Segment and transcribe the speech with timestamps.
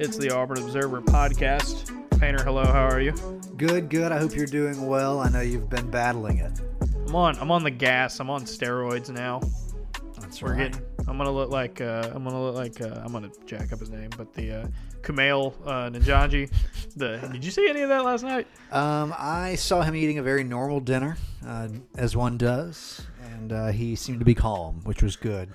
[0.00, 1.90] It's the Auburn Observer podcast.
[2.18, 2.64] Painter, hello.
[2.64, 3.12] How are you?
[3.58, 4.12] Good, good.
[4.12, 5.20] I hope you're doing well.
[5.20, 6.58] I know you've been battling it.
[7.06, 7.38] I'm on.
[7.38, 8.18] I'm on the gas.
[8.18, 9.42] I'm on steroids now.
[10.18, 10.72] That's We're right.
[10.72, 10.86] getting.
[11.06, 11.82] I'm gonna look like.
[11.82, 12.80] Uh, I'm gonna look like.
[12.80, 14.66] Uh, I'm gonna jack up his name, but the uh,
[15.02, 16.50] Kumail uh, Nanjanji.
[16.96, 17.18] The.
[17.30, 18.46] Did you see any of that last night?
[18.72, 23.66] Um, I saw him eating a very normal dinner, uh, as one does, and uh,
[23.66, 25.50] he seemed to be calm, which was good.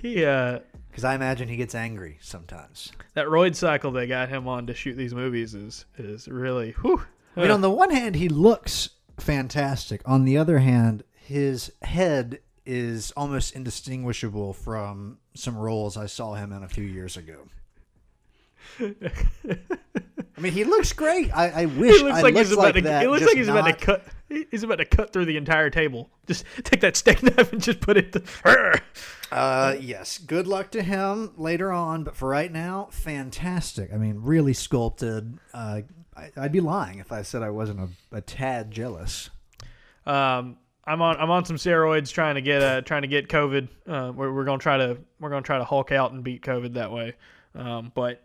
[0.00, 0.24] He.
[0.24, 0.60] Uh,
[0.98, 2.90] Because I imagine he gets angry sometimes.
[3.14, 6.72] that roid cycle they got him on to shoot these movies is is really.
[6.72, 7.04] Whew.
[7.36, 10.00] I mean, on the one hand, he looks fantastic.
[10.04, 16.50] On the other hand, his head is almost indistinguishable from some roles I saw him
[16.52, 17.46] in a few years ago.
[18.80, 21.30] I mean, he looks great.
[21.36, 22.80] I, I wish He looks I like looked he's about to.
[22.82, 24.04] that, It looks like he's about to cut.
[24.50, 26.10] He's about to cut through the entire table.
[26.26, 28.12] Just take that steak knife and just put it.
[28.12, 28.22] To,
[29.30, 30.16] Uh, yes.
[30.16, 33.92] Good luck to him later on, but for right now, fantastic.
[33.92, 35.38] I mean, really sculpted.
[35.52, 35.82] Uh,
[36.16, 39.28] I, I'd be lying if I said I wasn't a, a tad jealous.
[40.06, 43.68] Um, I'm on I'm on some steroids trying to get uh trying to get COVID.
[43.86, 46.72] Uh, we're, we're gonna try to we're gonna try to hulk out and beat COVID
[46.74, 47.12] that way.
[47.54, 48.22] Um, but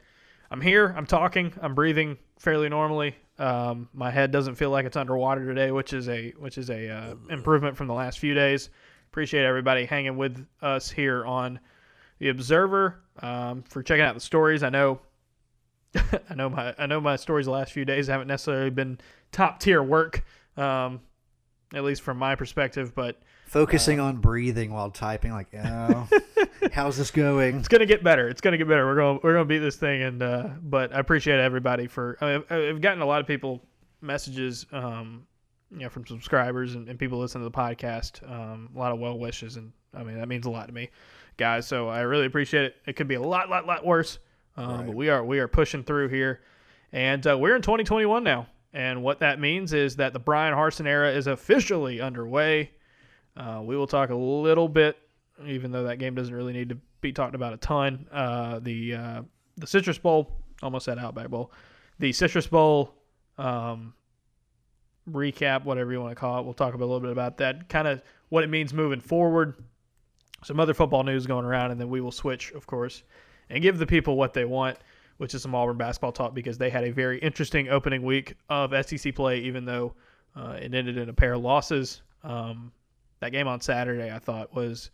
[0.53, 0.93] I'm here.
[0.95, 1.51] I'm talking.
[1.63, 3.15] I'm breathing fairly normally.
[3.39, 6.89] Um, my head doesn't feel like it's underwater today, which is a which is a
[6.89, 8.69] uh, improvement from the last few days.
[9.07, 11.59] Appreciate everybody hanging with us here on
[12.19, 14.61] the Observer um, for checking out the stories.
[14.61, 14.99] I know
[15.95, 18.99] I know my I know my stories the last few days haven't necessarily been
[19.31, 20.23] top tier work.
[20.55, 21.01] Um,
[21.73, 22.93] at least from my perspective.
[22.93, 23.19] But
[23.53, 26.09] Focusing on breathing while typing, like, oh,
[26.73, 27.57] how's this going?
[27.59, 28.27] it's gonna get better.
[28.27, 28.83] It's gonna get better.
[28.87, 30.01] We're gonna we're gonna beat this thing.
[30.01, 32.17] And uh, but I appreciate everybody for.
[32.19, 33.63] I mean, I've, I've gotten a lot of people
[34.01, 35.27] messages, um,
[35.69, 38.27] you know, from subscribers and, and people listening to the podcast.
[38.27, 40.89] Um, a lot of well wishes, and I mean that means a lot to me,
[41.37, 41.67] guys.
[41.67, 42.75] So I really appreciate it.
[42.87, 44.17] It could be a lot, lot, lot worse,
[44.58, 44.86] um, Right.
[44.87, 46.42] but we are we are pushing through here,
[46.92, 48.47] and uh, we're in 2021 now.
[48.73, 52.71] And what that means is that the Bryan Harsin era is officially underway.
[53.36, 54.98] Uh, we will talk a little bit,
[55.45, 58.08] even though that game doesn't really need to be talked about a ton.
[58.11, 59.21] Uh, the uh,
[59.58, 61.52] the Citrus Bowl, almost said Outback Bowl,
[61.99, 62.93] the Citrus Bowl
[63.38, 63.93] um,
[65.10, 66.45] recap, whatever you want to call it.
[66.45, 69.55] We'll talk a little bit about that, kind of what it means moving forward.
[70.43, 73.04] Some other football news going around, and then we will switch, of course,
[73.49, 74.77] and give the people what they want,
[75.17, 78.73] which is some Auburn basketball talk because they had a very interesting opening week of
[78.86, 79.93] SEC play, even though
[80.36, 82.02] uh, it ended in a pair of losses.
[82.23, 82.72] Um,
[83.23, 84.92] that game on Saturday, I thought was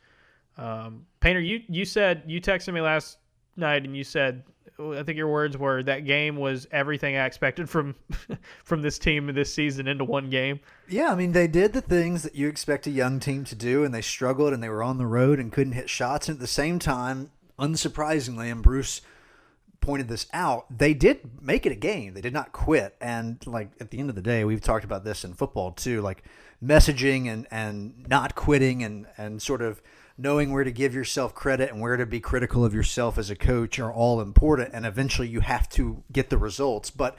[0.58, 1.40] um, Painter.
[1.40, 3.18] You you said you texted me last
[3.58, 4.44] night, and you said
[4.80, 7.96] I think your words were that game was everything I expected from
[8.64, 10.60] from this team this season into one game.
[10.88, 13.84] Yeah, I mean, they did the things that you expect a young team to do,
[13.84, 16.30] and they struggled and they were on the road and couldn't hit shots.
[16.30, 19.02] And at the same time, unsurprisingly, and Bruce
[19.82, 22.14] pointed this out, they did make it a game.
[22.14, 22.96] They did not quit.
[23.00, 26.02] And, like, at the end of the day, we've talked about this in football too,
[26.02, 26.24] like
[26.64, 29.81] messaging and, and not quitting and, and sort of
[30.18, 33.36] knowing where to give yourself credit and where to be critical of yourself as a
[33.36, 34.72] coach are all important.
[34.74, 36.90] And eventually you have to get the results.
[36.90, 37.18] But,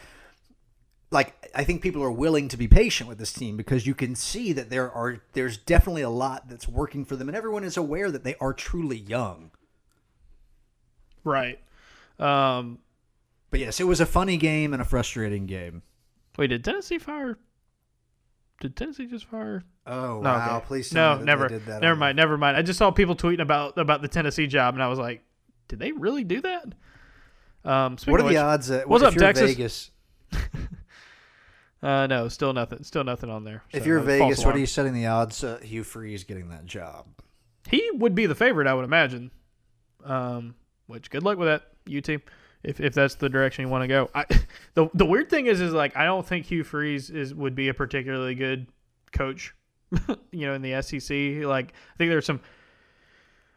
[1.12, 4.14] like I think people are willing to be patient with this team because you can
[4.14, 7.76] see that there are there's definitely a lot that's working for them and everyone is
[7.76, 9.50] aware that they are truly young.
[11.24, 11.58] Right.
[12.18, 12.78] Um,
[13.50, 15.82] But yes, it was a funny game and a frustrating game.
[16.38, 17.38] wait, did Tennessee fire?
[18.60, 19.64] Did Tennessee just fire?
[19.86, 20.56] Oh No, wow!
[20.58, 20.66] okay.
[20.66, 21.48] Please no, that never.
[21.48, 22.16] Did that never mind.
[22.16, 22.56] Never mind.
[22.56, 25.22] I just saw people tweeting about about the Tennessee job, and I was like,
[25.68, 26.66] did they really do that?
[27.64, 29.50] Um, speaking What of are the odds that What's if up, you're Texas?
[29.50, 29.90] Vegas?
[31.82, 32.82] Uh, no, still nothing.
[32.84, 33.62] Still nothing on there.
[33.72, 34.56] If you're uh, Vegas, what alarm.
[34.56, 37.06] are you setting the odds uh, Hugh Freeze getting that job?
[37.70, 39.30] He would be the favorite, I would imagine.
[40.04, 40.56] Um,
[40.88, 42.20] which good luck with that, UT.
[42.62, 44.10] If if that's the direction you want to go.
[44.14, 44.24] I,
[44.74, 47.68] the the weird thing is is like I don't think Hugh Freeze is would be
[47.68, 48.66] a particularly good
[49.12, 49.54] coach.
[50.30, 52.40] you know, in the SEC, like I think there's some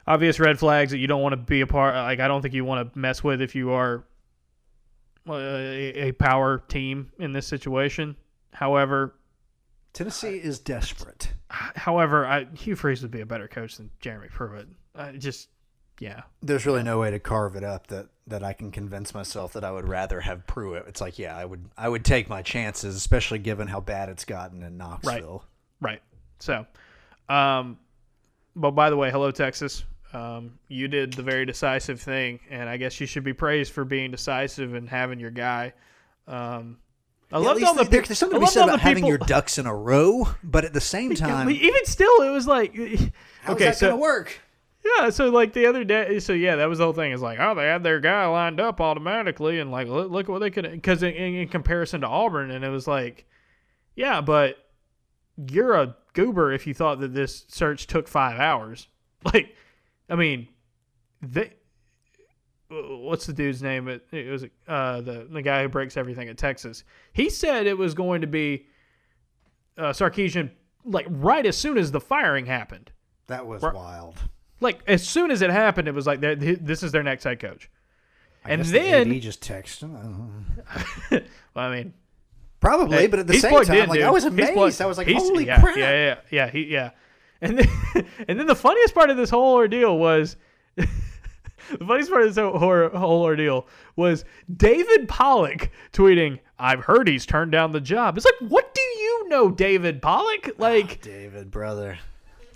[0.08, 1.96] obvious red flags that you don't want to be a part.
[1.96, 4.04] Like I don't think you want to mess with if you are
[5.30, 8.16] a, a power team in this situation.
[8.52, 9.16] However,
[9.94, 11.32] Tennessee is desperate.
[11.50, 14.68] however, I, Hugh Freeze would be a better coach than Jeremy Pruitt.
[14.96, 15.50] I just
[16.00, 16.22] yeah.
[16.42, 19.64] There's really no way to carve it up that that I can convince myself that
[19.66, 20.86] I would rather have Pruitt.
[20.88, 24.25] It's like, yeah, I would I would take my chances, especially given how bad it's
[24.25, 25.44] gotten in Knoxville.
[25.81, 25.92] Right.
[25.92, 26.02] right.
[26.40, 26.66] So,
[27.30, 27.78] um,
[28.56, 29.84] but by the way, hello Texas.
[30.14, 33.84] Um, you did the very decisive thing, and I guess you should be praised for
[33.84, 35.74] being decisive and having your guy.
[36.28, 36.78] Um,
[37.31, 39.18] I Yeah, loved all the there- pic- there's something to be said about having your
[39.18, 42.72] ducks in a row, but at the same time, even still, it was like
[43.50, 44.40] okay, that so gonna work?
[44.86, 47.12] Yeah, so like the other day, so yeah, that was the whole thing.
[47.14, 50.40] Is like, oh, they had their guy lined up automatically, and like, look, look what
[50.40, 53.26] they could, because in, in comparison to Auburn, and it was like,
[53.96, 54.58] yeah, but
[55.50, 58.88] you're a goober if you thought that this search took five hours.
[59.34, 59.56] Like,
[60.10, 60.50] I mean,
[61.22, 61.54] they,
[62.70, 63.88] what's the dude's name?
[63.88, 66.84] It, it was uh, the the guy who breaks everything at Texas.
[67.14, 68.66] He said it was going to be
[69.78, 70.52] uh, Sarkisian
[70.84, 72.92] like right as soon as the firing happened.
[73.28, 73.74] That was Right.
[73.74, 74.18] wild.
[74.63, 77.69] Like as soon as it happened, it was like this is their next head coach.
[78.45, 79.81] I And then- the just texted.
[79.83, 80.45] him.
[81.12, 81.21] I.
[81.56, 81.94] Well, I mean,
[82.60, 84.07] Probably, hey, but at the same time, in, like dude.
[84.07, 84.54] I was amazed.
[84.54, 86.92] plugged- I was like, "Holy yeah, crap!" Yeah, yeah, yeah, he, yeah.
[87.42, 87.68] And then,
[88.27, 90.38] and then the funniest part of this whole ordeal was
[90.77, 90.88] the
[91.86, 93.68] funniest part of this whole, whole ordeal
[93.98, 94.24] was
[94.56, 99.27] David Pollack tweeting, "I've heard he's turned down the job." It's like, what do you
[99.30, 100.48] know, David Pollack?
[100.51, 102.00] Ah, like, David, brother.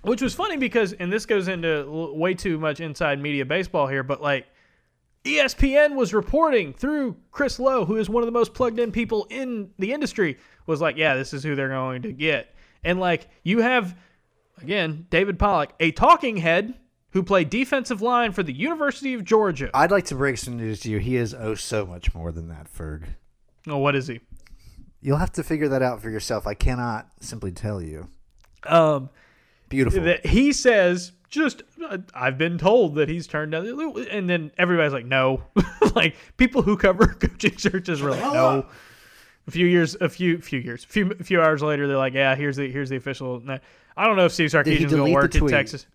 [0.08, 4.04] Which was funny because, and this goes into way too much inside media baseball here,
[4.04, 4.48] but like
[5.26, 9.28] ESPN was reporting through Chris Low, who is one of the most plugged in people
[9.30, 12.56] in the industry, was like, yeah, this is who they're going to get.
[12.86, 13.98] And like, you have,
[14.62, 16.76] again, David Pollack, a talking head
[17.10, 19.70] who played defensive line for the University of Georgia.
[19.74, 21.00] I'd like to break some news to you.
[21.00, 23.04] He is oh so much more than that, Ferg.
[23.68, 24.22] Oh, what is he?
[25.02, 26.48] You'll have to figure that out for yourself.
[26.48, 28.08] I cannot simply tell you.
[28.66, 29.10] Um,
[29.70, 30.04] Beautiful.
[30.04, 33.68] that he says just uh, I've been told that he's turned down
[34.10, 35.44] and then everybody's like no
[35.96, 38.66] like people who cover coaching searches were like no
[39.46, 42.36] a few years a few few years a few few hours later they're like yeah
[42.36, 43.44] here's the here's the official
[43.98, 45.48] I don't know if Steve he Sarkisian's gonna work in?
[45.48, 45.86] Texas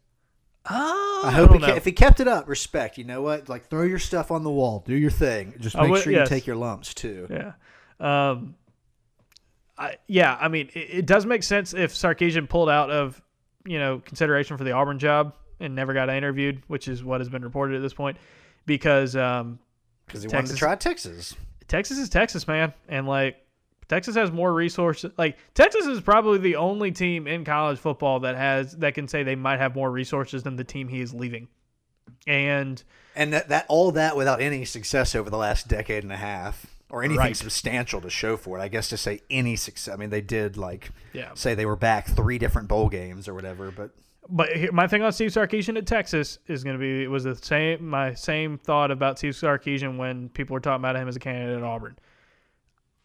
[0.70, 1.74] oh, I hope don't he know.
[1.74, 2.98] if he kept it up, respect.
[2.98, 3.48] You know what?
[3.48, 5.54] Like throw your stuff on the wall, do your thing.
[5.60, 6.28] Just make would- sure yes.
[6.28, 7.26] you take your lumps too.
[7.30, 7.52] Yeah.
[8.00, 8.56] Um,
[9.78, 13.22] I, yeah, I mean, it, it does make sense if Sarkisian pulled out of,
[13.64, 17.28] you know, consideration for the Auburn job and never got interviewed, which is what has
[17.28, 18.16] been reported at this point,
[18.66, 19.58] because um,
[20.06, 21.34] Because he wanted to try Texas.
[21.68, 23.36] Texas is Texas, man, and like
[23.88, 25.12] Texas has more resources.
[25.16, 29.22] Like Texas is probably the only team in college football that has that can say
[29.22, 31.48] they might have more resources than the team he is leaving,
[32.26, 32.82] and
[33.14, 36.66] And that, that all that without any success over the last decade and a half.
[36.92, 37.36] Or anything Right.
[37.36, 38.62] substantial to show for it.
[38.62, 39.92] I guess to say any success.
[39.92, 41.30] I mean, they did like yeah.
[41.34, 43.70] say they were back three different bowl games or whatever.
[43.70, 43.90] But
[44.28, 47.24] But here- my thing on Steve Sarkisian at Texas is going to be it was
[47.24, 51.16] the same my same thought about Steve Sarkisian when people were talking about him as
[51.16, 51.96] a candidate at Auburn.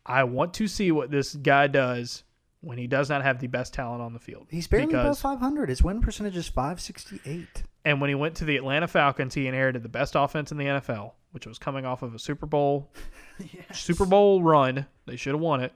[0.06, 2.24] I want to see what this guy does
[2.62, 4.48] when he does not have the best talent on the field.
[4.50, 5.69] he's barely above 500.
[5.69, 7.63] His win percentage is 568.
[7.86, 10.66] And when he went to the Atlanta Falcons, he inherited the best offense in the
[10.66, 12.92] NFL, which was coming off of a Super Bowl
[13.74, 14.86] Super Bowl run.
[15.06, 15.74] They should have won it.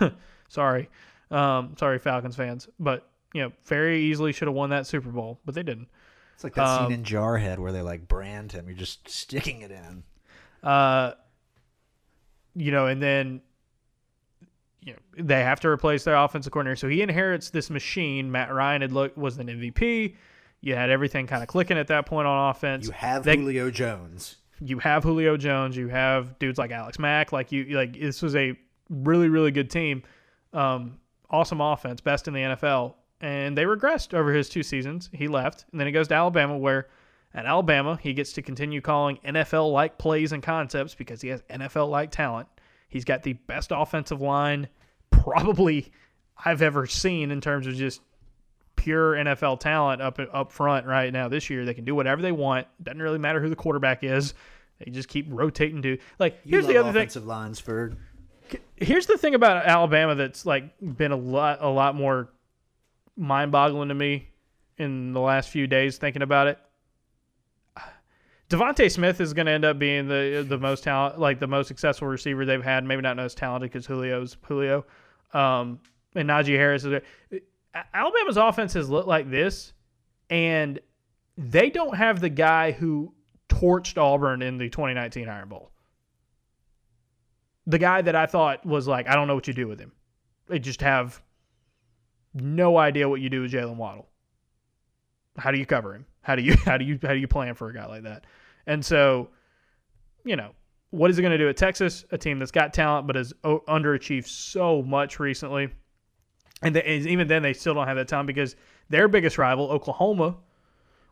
[0.48, 0.88] sorry,
[1.30, 5.38] um, sorry, Falcons fans, but you know, very easily should have won that Super Bowl,
[5.44, 5.88] but they didn't.
[6.34, 8.66] It's like that Um, scene in Jarhead where they like brand him.
[8.66, 10.02] You're just sticking it in.
[10.62, 11.12] Uh,
[12.54, 13.40] you know, and then
[14.82, 18.30] you know they have to replace their offensive coordinator, so he inherits this machine.
[18.30, 20.16] Matt Ryan had looked was an MVP.
[20.62, 22.86] You had everything kind of clicking at that point on offense.
[22.86, 24.36] You have They- Julio Jones.
[24.60, 28.36] You have Julio Jones, you have dudes like Alex Mack, like you like this was
[28.36, 28.58] a
[28.88, 30.02] really really good team,
[30.52, 30.98] um,
[31.30, 35.10] awesome offense, best in the NFL, and they regressed over his two seasons.
[35.12, 36.88] He left, and then he goes to Alabama, where
[37.32, 41.42] at Alabama he gets to continue calling NFL like plays and concepts because he has
[41.42, 42.48] NFL like talent.
[42.88, 44.68] He's got the best offensive line
[45.10, 45.92] probably
[46.44, 48.00] I've ever seen in terms of just
[48.80, 51.64] pure NFL talent up up front right now this year.
[51.66, 52.66] They can do whatever they want.
[52.82, 54.32] Doesn't really matter who the quarterback is.
[54.78, 57.02] They just keep rotating to like You here's the other thing.
[57.02, 57.92] offensive lines for
[58.76, 62.30] Here's the thing about Alabama that's like been a lot a lot more
[63.16, 64.28] mind boggling to me
[64.78, 66.58] in the last few days thinking about it.
[68.48, 71.68] DeVonta Smith is going to end up being the the most talent, like the most
[71.68, 72.82] successful receiver they've had.
[72.84, 74.84] Maybe not most talented because Julio's Julio,
[75.32, 75.78] um,
[76.16, 77.40] and Najee Harris is there.
[77.94, 79.72] Alabama's offense has looked like this,
[80.28, 80.80] and
[81.36, 83.14] they don't have the guy who
[83.48, 85.70] torched Auburn in the 2019 Iron Bowl.
[87.66, 89.92] The guy that I thought was like, I don't know what you do with him.
[90.48, 91.22] They just have
[92.34, 94.08] no idea what you do with Jaylen Waddle.
[95.36, 96.06] How do you cover him?
[96.22, 98.24] How do you how do you how do you plan for a guy like that?
[98.66, 99.28] And so,
[100.24, 100.52] you know,
[100.90, 102.04] what is it going to do at Texas?
[102.10, 105.70] A team that's got talent but has underachieved so much recently,
[106.62, 108.56] and, they, even then they still don't have that time because
[108.88, 110.36] their biggest rival, Oklahoma,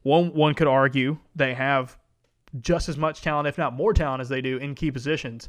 [0.03, 1.99] one one could argue they have
[2.61, 5.49] just as much talent, if not more talent, as they do in key positions,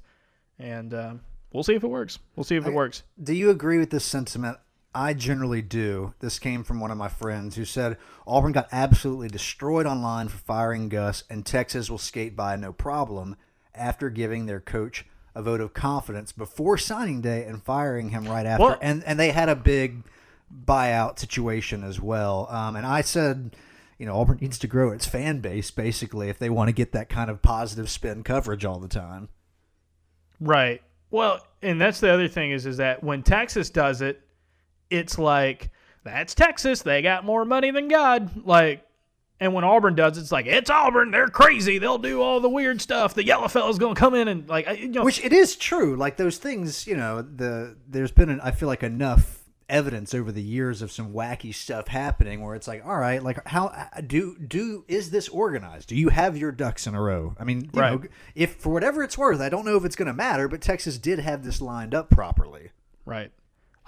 [0.57, 1.21] and um,
[1.53, 2.19] we'll see if it works.
[2.35, 3.03] We'll see if it I- works.
[3.21, 4.57] Do you agree with this sentiment
[4.93, 6.15] I generally do.
[6.19, 10.37] This came from one of my friends who said Auburn got absolutely destroyed online for
[10.39, 13.35] firing Gus, and Texas will skate by no problem
[13.75, 15.05] after giving their coach
[15.39, 18.63] a vote of confidence before signing day and firing him right after.
[18.63, 20.03] Well- and and they had a big
[20.65, 22.47] buyout situation as well.
[22.49, 23.55] Um, and I said,
[23.97, 26.91] you know, Auburn needs to grow its fan base basically if they want to get
[26.91, 29.29] that kind of positive spin coverage all the time.
[30.39, 30.81] Right.
[31.11, 34.21] Well, and that's the other thing is is that when Texas does it,
[34.89, 35.71] it's like
[36.03, 36.81] that's Texas.
[36.81, 38.45] They got more money than God.
[38.45, 38.85] Like,
[39.39, 41.11] and when Auburn does, it's like it's Auburn.
[41.11, 41.77] They're crazy.
[41.77, 43.13] They'll do all the weird stuff.
[43.13, 45.95] The yellow fella's gonna come in and like, you know, Which it is true.
[45.95, 49.35] Like those things, you know, the there's been an, I feel like enough
[49.69, 53.47] evidence over the years of some wacky stuff happening where it's like, all right, like
[53.47, 53.71] how
[54.07, 55.89] do do is this organized?
[55.89, 57.35] Do you have your ducks in a row?
[57.39, 58.01] I mean, you Right.
[58.01, 60.61] know, if for whatever it's worth, I don't know if it's going to matter, but
[60.61, 62.71] Texas did have this lined up properly.
[63.05, 63.31] Right.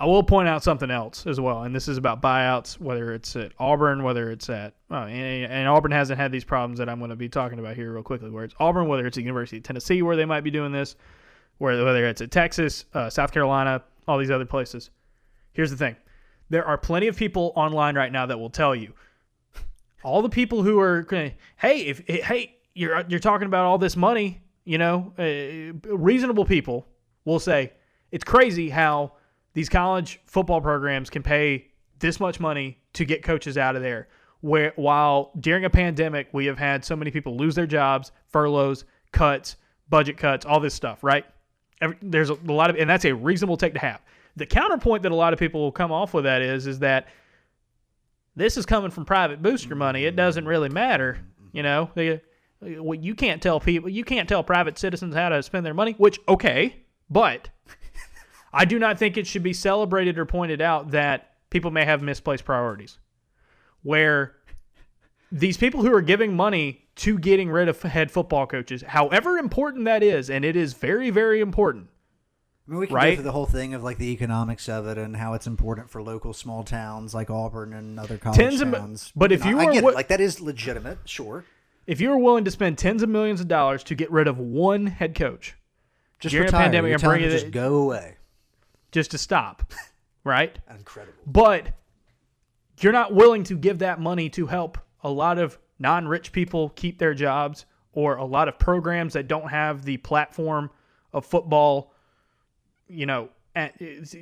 [0.01, 3.35] I will point out something else as well, and this is about buyouts, whether it's
[3.35, 6.97] at Auburn, whether it's at, oh, and, and Auburn hasn't had these problems that I'm
[6.97, 9.57] going to be talking about here real quickly, where it's Auburn, whether it's the University
[9.57, 10.95] of Tennessee, where they might be doing this,
[11.59, 14.89] where whether it's at Texas, uh, South Carolina, all these other places.
[15.53, 15.95] Here's the thing
[16.49, 18.93] there are plenty of people online right now that will tell you,
[20.03, 21.05] all the people who are,
[21.57, 26.87] hey, if hey, you're you're talking about all this money, you know, uh, reasonable people
[27.23, 27.71] will say
[28.09, 29.11] it's crazy how
[29.53, 31.67] these college football programs can pay
[31.99, 34.07] this much money to get coaches out of there.
[34.41, 38.85] Where while during a pandemic we have had so many people lose their jobs, furloughs,
[39.11, 39.55] cuts,
[39.89, 41.25] budget cuts, all this stuff, right?
[41.81, 44.01] Every, there's a lot of, and that's a reasonable take to have.
[44.37, 47.07] The counterpoint that a lot of people will come off with that is, is that
[48.35, 50.05] this is coming from private booster money.
[50.05, 51.19] It doesn't really matter,
[51.51, 51.91] you know.
[51.95, 52.17] They, uh,
[52.81, 55.95] well, you can't tell people, you can't tell private citizens how to spend their money.
[55.97, 56.77] Which okay,
[57.09, 57.49] but
[58.53, 62.01] I do not think it should be celebrated or pointed out that people may have
[62.01, 62.97] misplaced priorities.
[63.83, 64.35] Where
[65.31, 69.85] these people who are giving money to getting rid of head football coaches, however important
[69.85, 71.87] that is, and it is very, very important.
[72.67, 73.09] I mean, we can Right?
[73.11, 75.89] go through the whole thing of like the economics of it and how it's important
[75.89, 79.11] for local small towns like Auburn and other college Tens of towns.
[79.15, 79.81] but if know, you I were get it.
[79.81, 81.43] wi- like that is legitimate, sure.
[81.87, 84.37] If you are willing to spend tens of millions of dollars to get rid of
[84.37, 85.55] one head coach
[86.19, 86.61] Just During a retire.
[86.61, 88.17] pandemic You're and bring it- just go away.
[88.91, 89.71] Just to stop,
[90.23, 90.57] right?
[90.69, 91.17] Incredible.
[91.25, 91.67] But
[92.79, 96.69] you're not willing to give that money to help a lot of non rich people
[96.69, 100.69] keep their jobs or a lot of programs that don't have the platform
[101.13, 101.93] of football,
[102.87, 103.67] you know, uh,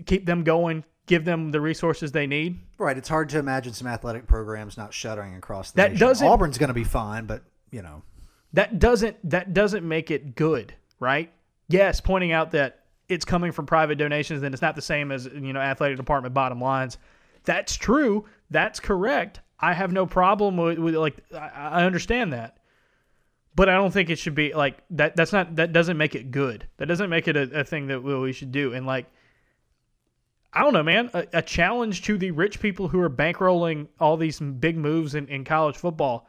[0.06, 2.60] keep them going, give them the resources they need.
[2.80, 2.98] Right.
[2.98, 6.08] It's hard to imagine some athletic programs not shuttering across the That nation.
[6.08, 8.02] doesn't- Auburn's going to be fine, but you know,
[8.54, 11.32] That doesn't that doesn't make it good, right?
[11.68, 12.79] Yes, pointing out that
[13.10, 16.34] it's coming from private donations and it's not the same as you know athletic department
[16.34, 16.98] bottom lines.
[17.44, 18.26] That's true.
[18.50, 19.42] That's correct.
[19.60, 22.58] I have no problem with, with like I, I understand that,
[23.56, 25.16] but I don't think it should be like that.
[25.16, 26.68] That's not that doesn't make it good.
[26.78, 28.74] That doesn't make it a, a thing that we we should do.
[28.74, 29.08] And like,
[30.54, 31.10] I don't know, man.
[31.14, 35.28] A, a challenge to the rich people who are bankrolling all these big moves in,
[35.28, 36.28] in college football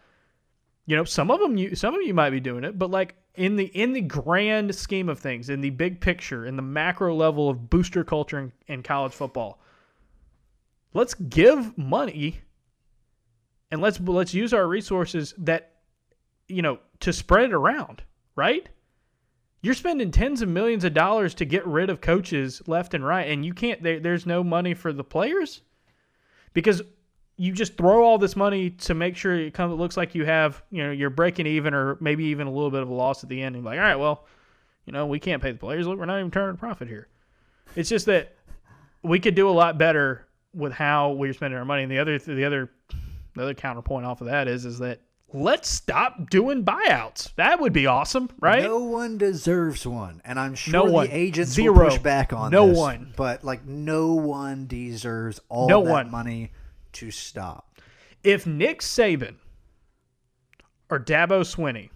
[0.91, 3.15] you know some of them you some of you might be doing it but like
[3.35, 7.15] in the in the grand scheme of things in the big picture in the macro
[7.15, 9.61] level of booster culture in, in college football
[10.95, 12.41] let's give money
[13.71, 15.75] and let's let's use our resources that
[16.49, 18.03] you know to spread it around
[18.41, 18.69] right?
[19.63, 23.29] You're spending tens of millions of dollars to get rid of coaches left and right
[23.29, 25.61] and you can't there, there's no money for the players?
[26.55, 26.81] Because
[27.41, 29.73] you just throw all this money to make sure it comes.
[29.73, 32.71] It looks like you have, you know, you're breaking even, or maybe even a little
[32.71, 33.57] bit of a loss at the end.
[33.57, 34.27] And like, all right, well,
[34.85, 35.87] you know, we can't pay the players.
[35.87, 37.09] Look, we're not even turning a profit here.
[37.77, 38.35] It's just that
[39.03, 41.83] we could do a lot better with how we're spending our money.
[41.85, 42.71] And the other, the other,
[43.35, 45.01] the other counterpoint off of that is, is that
[45.33, 47.35] let's stop doing buyouts.
[47.37, 48.65] That would be awesome, right?
[48.65, 51.07] no one deserves one, and I'm sure No one.
[51.07, 51.73] the agents Zero.
[51.73, 53.15] will push back on No this, one.
[53.17, 56.11] But like, no one deserves all No that one.
[56.11, 56.51] money
[56.93, 57.81] to stop.
[58.23, 59.37] if Nick Saban
[60.91, 61.91] or Dabo Swinney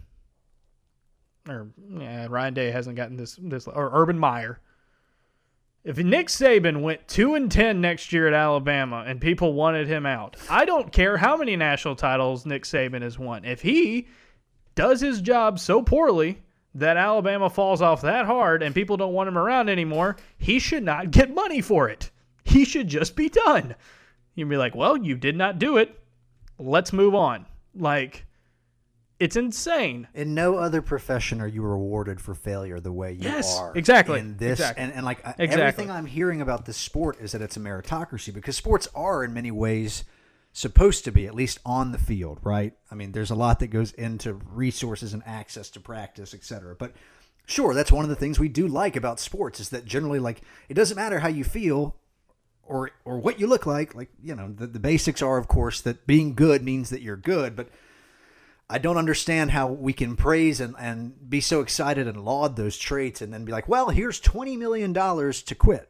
[1.48, 4.60] or yeah, Ryan Day hasn't gotten this this or Urban Meyer.
[5.84, 10.06] If Nick Saban went 2 and 10 next year at Alabama and people wanted him
[10.06, 13.44] out, I don't care how many national titles Nick Saban has won.
[13.44, 14.08] If he
[14.74, 16.40] does his job so poorly
[16.74, 20.82] that Alabama falls off that hard and people don't want him around anymore, he should
[20.82, 22.10] not get money for it.
[22.44, 23.74] He should just be done.
[24.34, 25.98] You'd be like, well, you did not do it.
[26.58, 27.46] Let's move on.
[27.74, 28.26] Like,
[29.20, 30.08] It's insane.
[30.14, 33.72] In no other profession are you rewarded for failure the way you Yes, are.
[33.76, 34.82] exactly, In this, exactly.
[34.84, 35.46] and, and like Exactly.
[35.62, 39.32] everything I'm hearing about this sport is that it's a meritocracy because sports are in
[39.32, 40.04] many ways
[40.52, 42.74] supposed to be, at least on the field, right?
[42.90, 46.74] I mean, there's a lot that goes into resources and access to practice, et cetera.
[46.76, 46.92] But
[47.46, 50.42] sure, that's one of the things we do like about sports is that generally, like,
[50.68, 51.96] it doesn't matter how you feel
[52.66, 53.94] or or what you look like.
[53.94, 57.16] Like, you know, the, the basics are, of course, that being good means that you're
[57.16, 57.68] good, but
[58.68, 62.78] I don't understand how we can praise and, and be so excited and laud those
[62.78, 65.88] traits and then be like, well, here's $20 million to quit.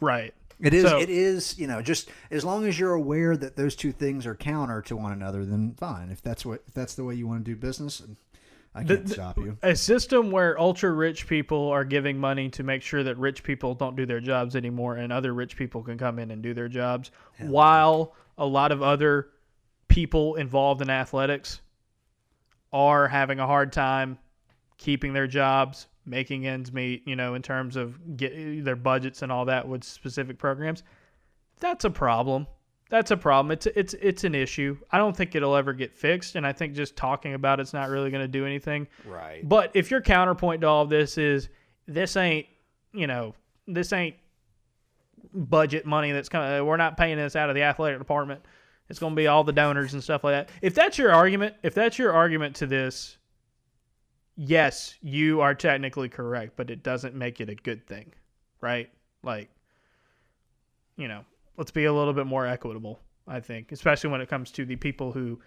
[0.00, 0.34] Right.
[0.60, 3.76] It is, So- it is, you know, just as long as you're aware that those
[3.76, 6.10] two things are counter to one another, then fine.
[6.10, 8.02] If that's what, if that's the way you want to do business,
[8.76, 9.56] I can't the- stop you.
[9.62, 13.74] A system where ultra rich people are giving money to make sure that rich people
[13.74, 16.68] don't do their jobs anymore and other rich people can come in and do their
[16.68, 19.28] jobs while a lot of other
[19.88, 21.62] people involved in athletics
[22.72, 24.18] are having a hard time
[24.76, 29.32] keeping their jobs, making ends meet, you know, in terms of get their budgets and
[29.32, 30.82] all that with specific programs.
[31.60, 32.46] That's a problem.
[32.88, 33.50] That's a problem.
[33.50, 34.78] It's it's it's an issue.
[34.92, 37.88] I don't think it'll ever get fixed, and I think just talking about it's not
[37.88, 38.86] really going to do anything.
[39.04, 39.46] Right.
[39.46, 41.48] But if your counterpoint to all of this is
[41.88, 42.46] this ain't,
[42.92, 43.34] you know,
[43.66, 44.14] this ain't
[45.34, 48.42] budget money that's kind of uh, we're not paying this out of the athletic department.
[48.88, 50.54] It's going to be all the donors and stuff like that.
[50.62, 53.18] If that's your argument, if that's your argument to this,
[54.36, 58.12] yes, you are technically correct, but it doesn't make it a good thing,
[58.60, 58.88] right?
[59.24, 59.50] Like,
[60.96, 61.24] you know,
[61.56, 63.00] let's be a little bit more equitable.
[63.28, 65.40] I think, especially when it comes to the people who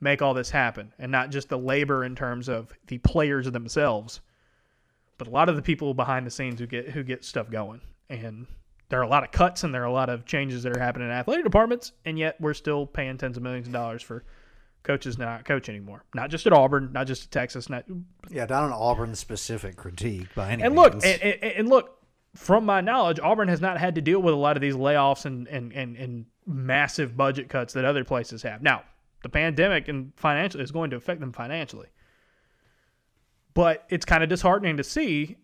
[0.00, 4.20] make all this happen, and not just the labor in terms of the players themselves,
[5.18, 7.80] but a lot of the people behind the scenes who get who get stuff going.
[8.08, 8.46] And
[8.88, 10.80] there are a lot of cuts and there are a lot of changes that are
[10.80, 14.24] happening in athletic departments, and yet we're still paying tens of millions of dollars for
[14.82, 16.04] coaches not coach anymore.
[16.14, 17.84] Not just at Auburn, not just at Texas, not
[18.30, 21.04] Yeah, not an Auburn specific critique by any and look, means.
[21.04, 21.98] and, and, and look,
[22.36, 25.24] from my knowledge, Auburn has not had to deal with a lot of these layoffs
[25.24, 28.62] and, and, and, and massive budget cuts that other places have.
[28.62, 28.82] Now,
[29.22, 31.88] the pandemic and financially is going to affect them financially.
[33.54, 35.36] But it's kind of disheartening to see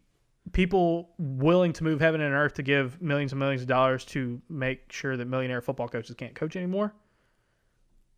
[0.52, 4.42] people willing to move heaven and earth to give millions and millions of dollars to
[4.48, 6.94] make sure that millionaire football coaches can't coach anymore,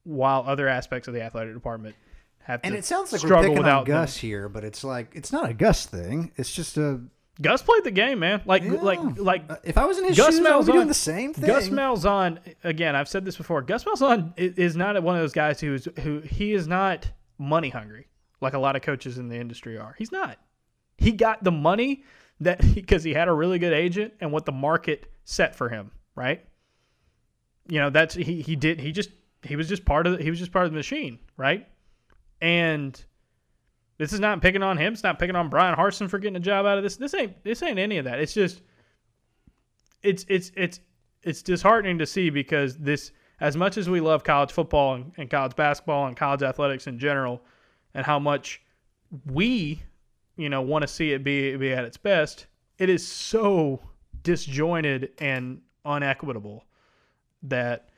[0.02, 1.94] while other aspects of the athletic department
[2.40, 5.12] have to and it sounds like we're picking without on Gus here, but it's like
[5.14, 6.32] it's not a Gus thing.
[6.37, 7.00] It's just a
[7.42, 8.42] Gus played the game, man.
[8.44, 8.73] Like Yeah.
[8.75, 10.94] like like Uh, if I was in his Gus shoes, I would be doing the
[10.94, 11.47] same thing.
[11.47, 13.61] Gus Malzahn, again, I've said this before.
[13.62, 18.07] Gus Malzahn is not one of those guys who's who he is not money hungry
[18.40, 19.94] like a lot of coaches in the industry are.
[19.99, 20.38] He's not.
[20.97, 22.05] He got the money
[22.40, 25.90] that because he had a really good agent and what the market set for him,
[26.14, 26.44] right?
[27.66, 29.11] You know, that's he he did he just
[29.42, 31.66] he was just part of the, he was just part of the machine, right?
[32.40, 33.03] And
[33.98, 34.92] this is not picking on him.
[34.92, 36.96] It's not picking on Bryan Harsin for getting a job out of this.
[36.96, 38.18] This ain't this ain't any of that.
[38.18, 38.62] It's just
[40.02, 40.80] it's it's it's
[41.22, 45.30] it's disheartening to see because this as much as we love college football and, and
[45.30, 47.42] college basketball and college athletics in general
[47.94, 48.62] and how much
[49.33, 49.83] we
[50.37, 52.46] you know want to see it be be at its best
[52.78, 53.80] it is so
[54.22, 56.64] disjointed and unequitable
[57.42, 57.88] that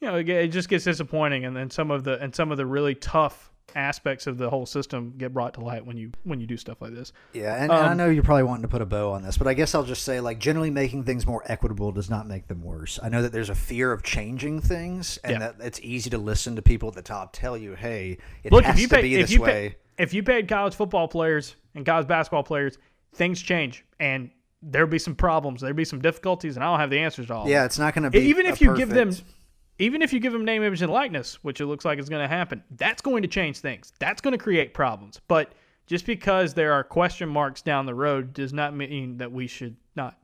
[0.00, 2.56] you know it, it just gets disappointing and then some of the and some of
[2.56, 6.40] the really tough aspects of the whole system get brought to light when you when
[6.40, 8.68] you do stuff like this Yeah, and, and I Um, know you're probably wanting to
[8.68, 11.26] put a bow on this, but I guess I'll just say, like, generally making things
[11.26, 12.98] more equitable does not make them worse.
[13.02, 15.38] I know that there's a fear of changing things, and Yeah.
[15.38, 18.64] that it's easy to listen to people at the top tell you, "Hey, it Look,
[18.64, 19.50] has if you to pay, be if this you way."
[19.96, 22.78] pay, if you paid college football players and college basketball players,
[23.14, 24.30] things change, and
[24.62, 27.34] there'll be some problems, there'll be some difficulties, and I don't have the answers to
[27.34, 27.48] all.
[27.48, 29.28] yeah, it's not going to be even if you give them, perfect-
[29.78, 32.22] even if you give them name, image, and likeness, which it looks like is going
[32.22, 33.92] to happen, that's going to change things.
[33.98, 35.20] That's going to create problems.
[35.28, 35.52] But
[35.86, 39.76] just because there are question marks down the road does not mean that we should
[39.96, 40.18] not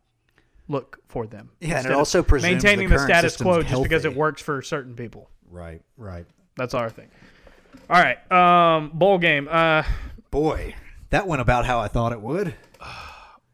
[0.68, 1.50] look for them.
[1.60, 4.42] Yeah, and it also presumes the maintaining the, current status quo just because it works
[4.42, 5.30] for certain people.
[5.50, 6.26] right, right.
[6.56, 7.08] That's our thing.
[7.90, 9.48] All right, um, bowl game.
[9.50, 9.82] Uh,
[10.30, 10.74] Boy,
[11.10, 12.54] that went about how I thought it would.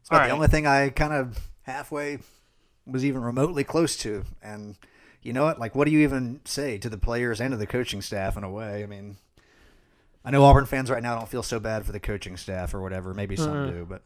[0.01, 0.27] It's about right.
[0.29, 2.17] the only thing I kind of halfway
[2.87, 4.25] was even remotely close to.
[4.41, 4.75] And
[5.23, 5.59] you know what?
[5.59, 8.43] Like, what do you even say to the players and to the coaching staff in
[8.43, 8.83] a way?
[8.83, 9.17] I mean,
[10.25, 12.81] I know Auburn fans right now don't feel so bad for the coaching staff or
[12.81, 13.13] whatever.
[13.13, 14.01] Maybe some do, but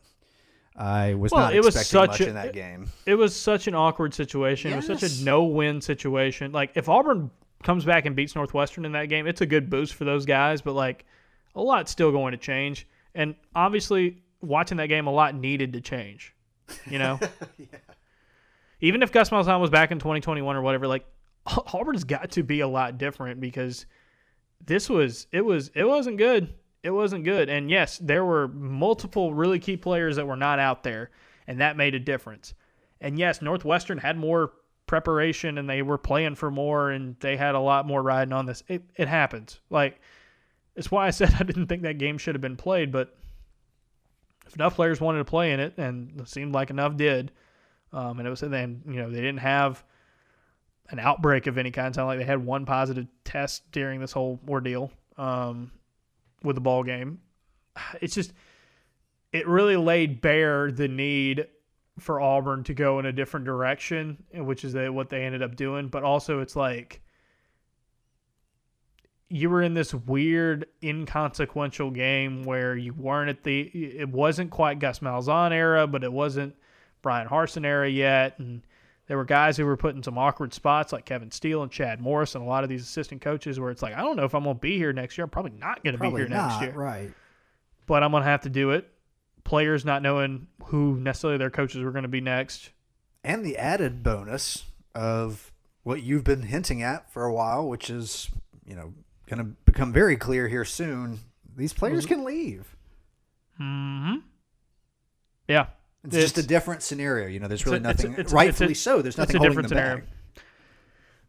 [0.76, 2.90] I was Well, not it was expecting such much a- in that game.
[3.06, 4.74] it was such an awkward situation.
[4.74, 6.52] It was such a no-win situation.
[6.52, 7.32] Like if Auburn
[7.64, 10.62] comes back and beats Northwestern in that game, it's a good boost for those guys.
[10.62, 11.06] But like
[11.56, 15.82] a lot's still going to change, and obviously watching that game, a lot needed to
[15.82, 16.34] change.
[16.90, 17.20] You know,
[18.82, 21.06] even if Gus Malzahn was back in 2021 or whatever, like
[21.74, 23.86] Auburn's got to be a lot different because
[24.66, 26.54] this was it was it wasn't good.
[26.84, 27.50] It wasn't good.
[27.50, 31.10] And yes, there were multiple really key players that were not out there,
[31.48, 32.54] and that made a difference.
[33.02, 34.54] And yes, Northwestern had more
[34.88, 38.46] preparation and they were playing for more and they had a lot more riding on
[38.46, 38.64] this.
[38.68, 39.60] It it happens.
[39.70, 40.00] Like
[40.76, 43.16] it's why I said I didn't think that game should have been played, but
[44.46, 47.32] if enough players wanted to play in it, and it seemed like enough did,
[47.96, 49.84] um, and it was then you know they didn't have
[50.90, 51.96] an outbreak of any kind.
[51.96, 55.72] Not like they had one positive test during this whole ordeal um,
[56.44, 57.20] with the ball game.
[58.02, 58.34] It's just
[59.32, 61.48] it really laid bare the need
[62.00, 65.88] for Auburn to go in a different direction, which is what they ended up doing.
[65.88, 67.02] But also, it's like
[69.30, 73.62] you were in this weird, inconsequential game where you weren't at the.
[73.62, 76.56] It wasn't quite Gus Malzahn era, but it wasn't
[77.06, 78.64] Bryan Harsin era yet, and
[79.06, 82.02] there were guys who were put in some awkward spots like Kevin Steele and Chad
[82.02, 84.34] Morris and a lot of these assistant coaches where it's like, I don't know if
[84.34, 85.26] I'm going to be here next year.
[85.26, 86.72] I'm probably not going to be here not, next year.
[86.72, 87.14] Right.
[87.86, 88.90] But I'm going to have to do it.
[89.44, 92.72] Players not knowing who necessarily their coaches were going to be next.
[93.24, 94.64] And the added bonus
[94.96, 95.52] of
[95.84, 98.32] what you've been hinting at for a while, which is,
[98.66, 98.96] you know,
[99.28, 101.20] going to become very clear here soon.
[101.56, 102.76] These players can leave.
[103.60, 104.16] Hmm.
[105.48, 105.68] Yeah.
[106.06, 107.28] It's, it's, just a different scenario.
[107.28, 108.12] You know, there's really nothing.
[108.12, 109.02] It's, it's, rightfully a, so.
[109.02, 109.96] There's nothing holding them scenario.
[109.98, 110.06] back.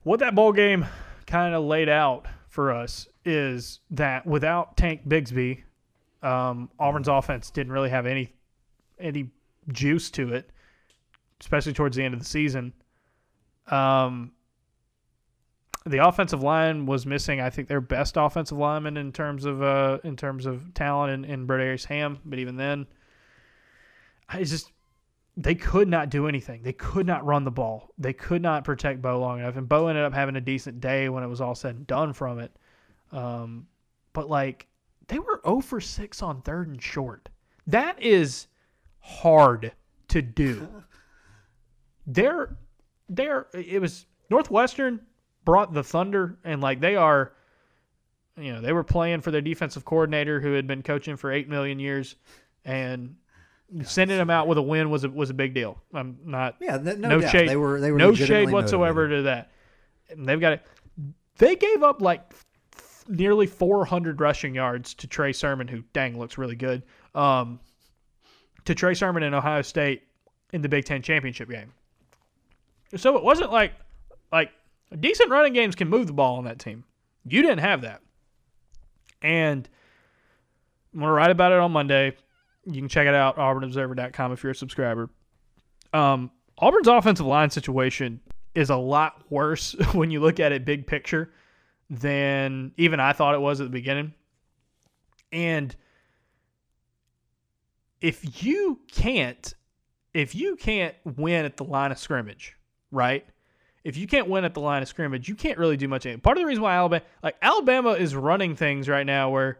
[0.03, 0.87] What that bowl game
[1.27, 5.63] kind of laid out for us is that without Tank Bigsby,
[6.23, 8.33] um, Auburn's offense didn't really have any
[8.99, 9.31] any
[9.69, 10.51] juice to it,
[11.41, 12.73] especially towards the end of the season.
[13.69, 14.33] Um,
[15.85, 17.41] the offensive line was missing.
[17.41, 21.31] I think their best offensive lineman in terms of uh, in terms of talent in,
[21.31, 22.87] in Brodarious Hamm, but even then,
[24.29, 24.73] I just
[25.37, 26.63] they could not do anything.
[26.63, 27.91] They could not run the ball.
[27.99, 29.57] They could not protect Bo long enough.
[29.57, 32.13] And Bo ended up having a decent day when it was all said and done
[32.15, 32.57] from it.
[33.13, 33.67] Um,
[34.13, 34.67] but like
[35.09, 37.29] they were 0 for 6 on third and short.
[37.67, 38.49] That is
[39.01, 39.73] hard
[40.09, 40.67] to do.
[42.07, 42.57] they're
[43.09, 45.01] they're it was Northwestern
[45.45, 47.33] brought the Thunder and like they are
[48.39, 51.49] you know, they were playing for their defensive coordinator who had been coaching for 8
[51.49, 52.17] million years
[52.65, 53.17] and
[53.83, 55.83] Sending them out with a win was a, was a big deal.
[55.93, 56.57] I'm not.
[56.61, 57.33] Yeah, no, no doubt.
[57.33, 57.49] shade.
[57.49, 59.19] They were they were no shade whatsoever motivated.
[59.19, 59.51] to that.
[60.11, 60.67] And they've got it.
[61.39, 62.33] They gave up like
[63.09, 66.85] nearly 400 rushing yards to Trey Sermon, who dang looks really good.
[67.15, 67.61] Um,
[68.67, 70.03] to Trey Sermon in Ohio State
[70.53, 71.73] in the Big Ten championship game.
[72.95, 73.73] So it wasn't like
[74.31, 74.51] like
[75.01, 76.85] decent running games can move the ball on that team.
[77.25, 78.01] You didn't have that,
[79.23, 79.69] and
[80.95, 82.17] I'm gonna write about it on Monday.
[82.67, 85.09] You can check it out, auburnobserver.com if you're a subscriber.
[85.93, 88.21] Um, Auburn's offensive line situation
[88.55, 91.31] is a lot worse when you look at it big picture
[91.89, 94.15] than even I thought it was at the beginning.
[95.33, 95.75] And
[98.01, 99.55] if you can't
[100.15, 102.57] if you can't win at the line of scrimmage,
[102.91, 103.27] right?
[103.85, 106.05] If you can't win at the line of scrimmage, you can't really do much.
[106.23, 109.59] Part of the reason why Alabama like Alabama is running things right now where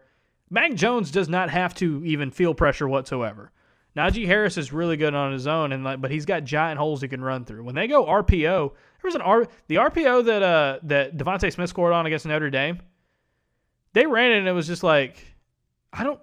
[0.49, 3.51] Mac Jones does not have to even feel pressure whatsoever.
[3.97, 7.01] Najee Harris is really good on his own, and like, but he's got giant holes
[7.01, 7.63] he can run through.
[7.63, 11.69] When they go RPO, there was an R the RPO that uh that DeVonta Smith
[11.69, 12.79] scored on against Notre Dame.
[13.93, 15.17] They ran it, and it was just like,
[15.91, 16.19] I don't.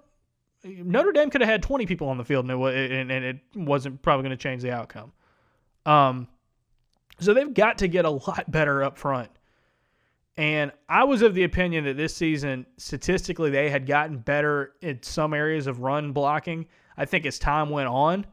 [0.62, 3.40] Notre Dame could have had 20 people on the field, and it, and, and it
[3.54, 5.12] wasn't probably going to change the outcome.
[5.84, 6.28] Um,
[7.18, 9.30] so they've got to get a lot better up front.
[10.36, 15.02] And I was of the opinion that this season, statistically, they had gotten better in
[15.02, 16.66] some areas of run blocking.
[16.96, 18.26] I think as time went on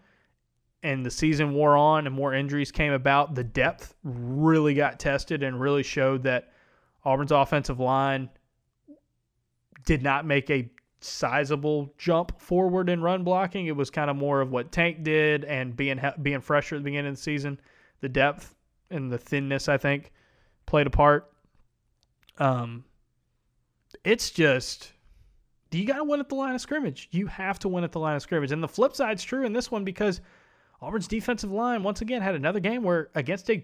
[0.84, 5.44] and the season wore on and more injuries came about, the depth really got tested
[5.44, 6.52] and really showed that
[7.06, 8.30] Auburn's offensive line
[9.86, 13.68] did not make a sizable jump forward in run blocking.
[13.68, 16.84] It was kind of more of what Tank did and being being fresher at the
[16.84, 17.60] beginning of the season.
[18.02, 18.56] The depth
[18.90, 20.12] and the thinness, I think,
[20.66, 21.32] played a part.
[22.38, 22.86] Um,
[24.04, 24.94] it's just
[25.72, 27.08] you got to win at the line of scrimmage.
[27.12, 28.52] You have to win at the line of scrimmage.
[28.52, 30.22] And the flip side's true in this one because
[30.82, 33.64] Auburn's defensive line once again had another game where against a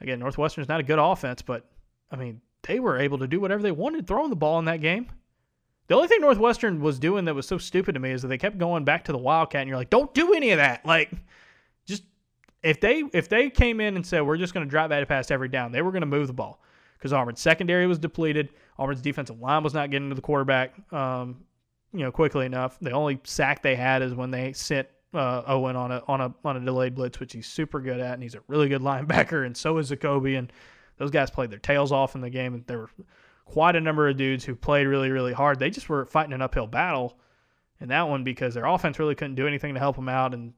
[0.00, 1.66] again Northwestern's not a good offense, but
[2.10, 4.80] I mean they were able to do whatever they wanted throwing the ball in that
[4.80, 5.06] game.
[5.86, 8.38] The only thing Northwestern was doing that was so stupid to me is that they
[8.38, 10.86] kept going back to the Wildcat, and you're like, don't do any of that.
[10.86, 11.12] Like,
[11.84, 12.04] just
[12.62, 15.30] if they if they came in and said we're just going to drop back pass
[15.30, 16.58] every down, they were going to move the ball
[17.04, 18.48] because Auburn's secondary was depleted.
[18.78, 21.44] Auburn's defensive line was not getting to the quarterback, um,
[21.92, 22.78] you know, quickly enough.
[22.80, 26.34] The only sack they had is when they sent uh, Owen on a on a
[26.46, 29.44] on a delayed blitz, which he's super good at, and he's a really good linebacker,
[29.44, 30.50] and so is Zakoby, and
[30.96, 32.88] those guys played their tails off in the game, and they were
[33.44, 35.58] quite a number of dudes who played really, really hard.
[35.58, 37.18] They just were fighting an uphill battle
[37.80, 40.54] in that one because their offense really couldn't do anything to help them out, and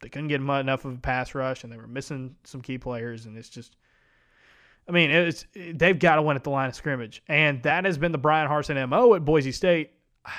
[0.00, 3.26] they couldn't get enough of a pass rush, and they were missing some key players,
[3.26, 3.74] and it's just.
[4.88, 7.98] I mean, it's they've got to win at the line of scrimmage, and that has
[7.98, 9.92] been the Bryan Harsin mo at Boise State.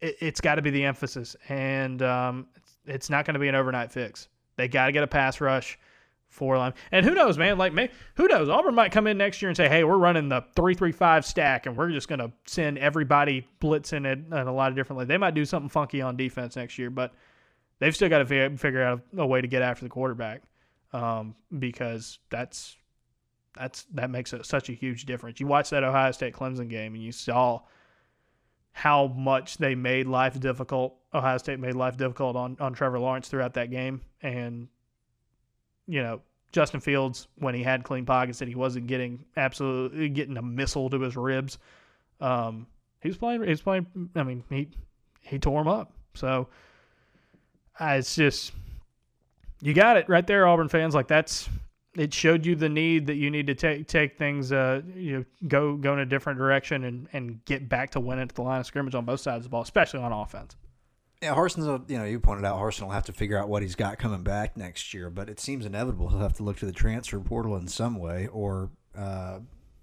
[0.00, 2.46] It, has got to be the emphasis, and um,
[2.84, 4.28] it's, not going to be an overnight fix.
[4.56, 5.78] They got to get a pass rush
[6.28, 6.74] four line.
[6.92, 7.56] And who knows, man?
[7.56, 8.50] Like, may, who knows?
[8.50, 11.74] Auburn might come in next year and say, "Hey, we're running the three-three-five stack, and
[11.74, 15.16] we're just going to send everybody blitzing it in a lot of different ways." They
[15.16, 17.14] might do something funky on defense next year, but
[17.78, 20.42] they've still got to figure out a, way to get after the quarterback
[20.92, 22.76] um, because that's
[23.56, 25.40] that's that makes a, such a huge difference.
[25.40, 27.60] You watch that Ohio State Clemson game, and you saw
[28.72, 30.96] how much they made life difficult.
[31.12, 34.68] Ohio State made life difficult on on Trevor Lawrence throughout that game, and
[35.86, 36.20] you know,
[36.52, 40.90] Justin Fields, when he had clean pockets and he wasn't getting absolutely getting a missile
[40.90, 41.58] to his ribs,
[42.20, 42.66] um,
[43.00, 43.42] he was playing.
[43.42, 43.86] He was playing.
[44.14, 44.68] I mean, he
[45.20, 45.92] he tore him up.
[46.14, 46.48] So
[47.80, 48.52] uh, it's just
[49.60, 50.94] you got it right there, Auburn fans.
[50.94, 51.48] Like that's
[51.96, 55.24] it showed you the need that you need to take take things uh you know
[55.48, 58.60] go go in a different direction and and get back to winning at the line
[58.60, 60.56] of scrimmage on both sides of the ball, especially on offense.
[61.22, 63.76] Yeah, Harsin's, you know, you pointed out Harsin will have to figure out what he's
[63.76, 66.72] got coming back next year, but it seems inevitable he'll have to look to the
[66.72, 69.38] transfer portal in some way, or uh,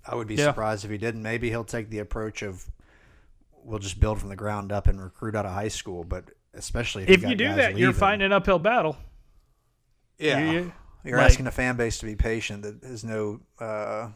[0.05, 0.45] I would be yeah.
[0.45, 1.23] surprised if he didn't.
[1.23, 2.69] Maybe he'll take the approach of
[3.63, 7.03] we'll just build from the ground up and recruit out of high school, but especially
[7.03, 8.97] if, if you, you do that, leaving, you're fighting an uphill battle.
[10.19, 10.73] Yeah, you,
[11.05, 14.09] are like, asking a fan base to be patient that has no uh,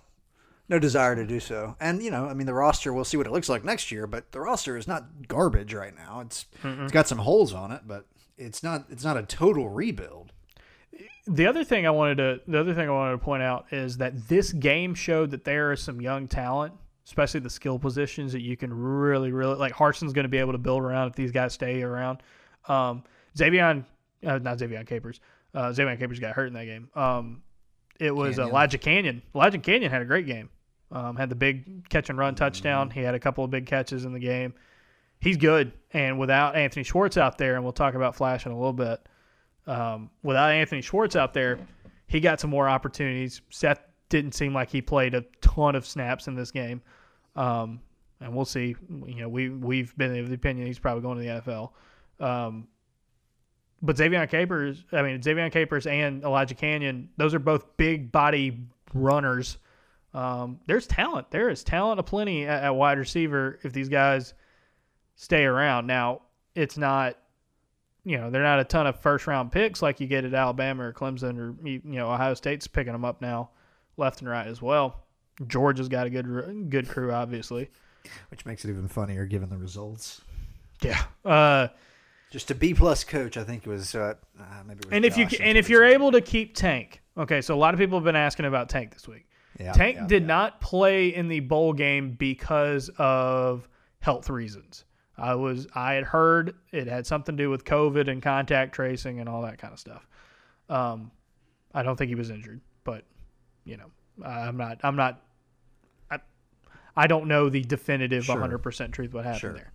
[0.67, 1.75] no desire to do so.
[1.79, 2.93] And you know, I mean, the roster.
[2.93, 5.95] We'll see what it looks like next year, but the roster is not garbage right
[5.95, 6.21] now.
[6.21, 8.05] It's mm it's got some holes on it, but
[8.37, 10.31] it's not it's not a total rebuild.
[11.27, 13.97] The other thing I wanted to the other thing I wanted to point out is
[13.97, 16.73] that this game showed that there is some young talent,
[17.05, 19.73] especially the skill positions that you can really really like.
[19.73, 22.21] Harsin's going to be able to build around if these guys stay around.
[22.67, 23.03] Um,
[23.37, 23.85] Xavier,
[24.25, 25.19] uh, not Xavier Capers.
[25.55, 26.89] Uh, Xavier Capers got hurt in that game.
[26.95, 27.41] Um,
[27.99, 28.49] it was Canion.
[28.49, 29.21] Elijah Canion.
[29.33, 30.49] Elijah Canion had a great game.
[30.91, 32.89] Um, had the big catch and run touchdown.
[32.89, 34.53] He had a couple of big catches in the game.
[35.19, 35.71] He's good.
[35.93, 39.07] And without Anthony Schwartz out there, and we'll talk about Flash in a little bit,
[39.65, 41.57] um, without Anthony Schwartz out there,
[42.07, 43.41] he got some more opportunities.
[43.49, 46.81] Seth didn't seem like he played a ton of snaps in this game.
[47.35, 47.79] Um,
[48.21, 48.75] and we'll see.
[48.89, 51.71] You know, we we've been of the opinion he's probably going to the NFL.
[53.85, 58.67] But Xavier Capers, I mean Xavier Capers and Elijah Canion, those are both big body
[58.93, 59.57] runners
[60.15, 61.29] um, there's talent.
[61.29, 64.33] There is talent aplenty at, at wide receiver if these guys
[65.15, 65.87] stay around.
[65.87, 66.21] Now,
[66.55, 67.17] it's not,
[68.05, 70.83] you know, they're not a ton of first round picks like you get at Alabama
[70.83, 73.49] or Clemson or, you know, Ohio State's picking them up now
[73.97, 75.03] left and right as well.
[75.47, 77.69] Georgia's got a good good crew, obviously.
[78.29, 80.21] Which makes it even funnier given the results.
[80.81, 81.03] Yeah.
[81.25, 81.67] Uh,
[82.31, 83.95] just a B plus coach, I think it was.
[83.95, 84.79] Uh, uh maybe.
[84.79, 87.41] It was and if you and if you're able to keep Tank, okay.
[87.41, 89.27] So a lot of people have been asking about Tank this week.
[89.59, 90.27] Yeah, Tank yeah, did yeah.
[90.27, 94.85] not play in the bowl game because of health reasons.
[95.17, 99.19] I was I had heard it had something to do with COVID and contact tracing
[99.19, 100.05] and all that kind of stuff.
[100.69, 101.11] Um,
[101.73, 103.05] I don't think he was injured, but
[103.63, 103.91] you know,
[104.25, 105.21] I'm not I'm not
[106.11, 106.19] I,
[106.95, 108.35] I don't know the definitive sure.
[108.35, 109.53] 100% truth what happened sure.
[109.53, 109.71] there.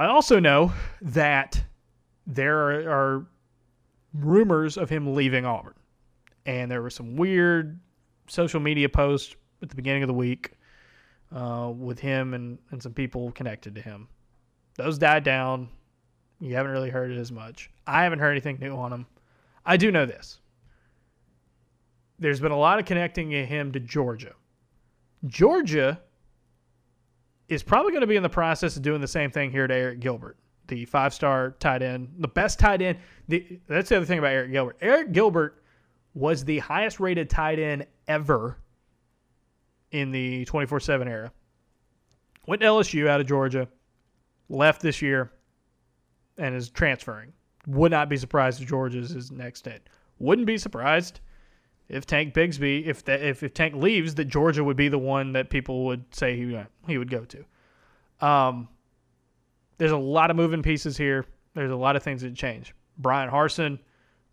[0.00, 1.62] I also know that
[2.26, 3.26] there are,
[4.14, 5.74] rumors of him leaving Auburn.
[6.46, 7.78] And there were some weird
[8.28, 10.52] social media posts at the beginning of the week
[11.32, 14.08] uh, with him and, and some people connected to him.
[14.76, 15.68] Those died down.
[16.40, 17.70] You haven't really heard it as much.
[17.86, 19.06] I haven't heard anything new on him.
[19.66, 20.40] I do know this.
[22.18, 24.32] There's been a lot of connecting him to Georgia.
[25.26, 26.00] Georgia
[27.50, 29.74] is probably going to be in the process of doing the same thing here to
[29.74, 30.36] Arik Gilbert,
[30.68, 32.98] the five star tight end, the best tight end.
[33.28, 34.80] The, that's the other thing about Arik Gilbert.
[34.80, 35.62] Arik Gilbert
[36.14, 38.56] was the highest rated tight end ever
[39.90, 41.32] in the 24 7 era.
[42.46, 43.68] Went to LSU out of Georgia,
[44.48, 45.32] left this year,
[46.38, 47.32] and is transferring.
[47.66, 49.88] Would not be surprised if Georgia's his next hit.
[50.20, 51.20] Wouldn't be surprised
[51.90, 55.32] if Tank Bigsby, if that, if, if Tank leaves, that Georgia would be the one
[55.32, 58.26] that people would say he he would go to.
[58.26, 58.68] Um,
[59.78, 61.26] there's a lot of moving pieces here.
[61.54, 62.74] There's a lot of things that change.
[62.98, 63.78] Bryan Harsin,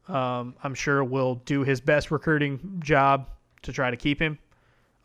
[0.07, 3.29] um, I'm sure will do his best recruiting job
[3.63, 4.37] to try to keep him.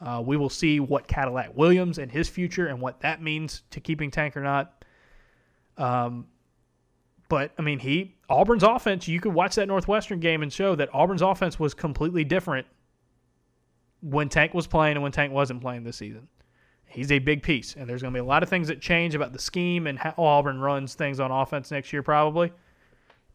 [0.00, 3.80] Uh, we will see what Cadillac Williams and his future and what that means to
[3.80, 4.84] keeping Tank or not.
[5.78, 6.26] Um,
[7.32, 9.08] but I mean, he Auburn's offense.
[9.08, 12.66] You could watch that Northwestern game and show that Auburn's offense was completely different
[14.02, 16.28] when Tank was playing and when Tank wasn't playing this season.
[16.84, 19.14] He's a big piece, and there's going to be a lot of things that change
[19.14, 22.52] about the scheme and how Auburn runs things on offense next year, probably.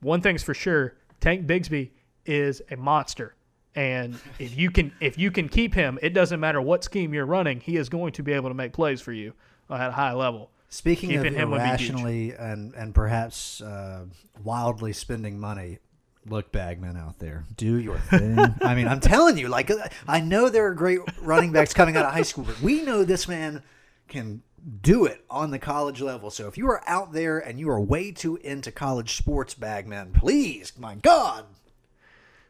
[0.02, 1.90] One thing's for sure: Tank Bigsby
[2.28, 3.34] is a monster,
[3.74, 7.26] and if you can if you can keep him, it doesn't matter what scheme you're
[7.26, 9.34] running, he is going to be able to make plays for you
[9.72, 10.52] at a high level.
[10.70, 11.90] Speaking Keeping of him would be huge.
[11.92, 14.06] irrationally and and perhaps uh,
[14.44, 15.80] wildly spending money,
[16.26, 18.38] look, Bagman out there, do your thing.
[18.62, 19.72] I mean, I'm telling you, like
[20.08, 23.04] I know there are great running backs coming out of high school, but we know
[23.06, 23.64] this man
[24.10, 24.42] can
[24.82, 26.30] do it on the college level.
[26.30, 30.12] So if you are out there and you are way too into college sports, Bagman,
[30.12, 31.46] please, my God,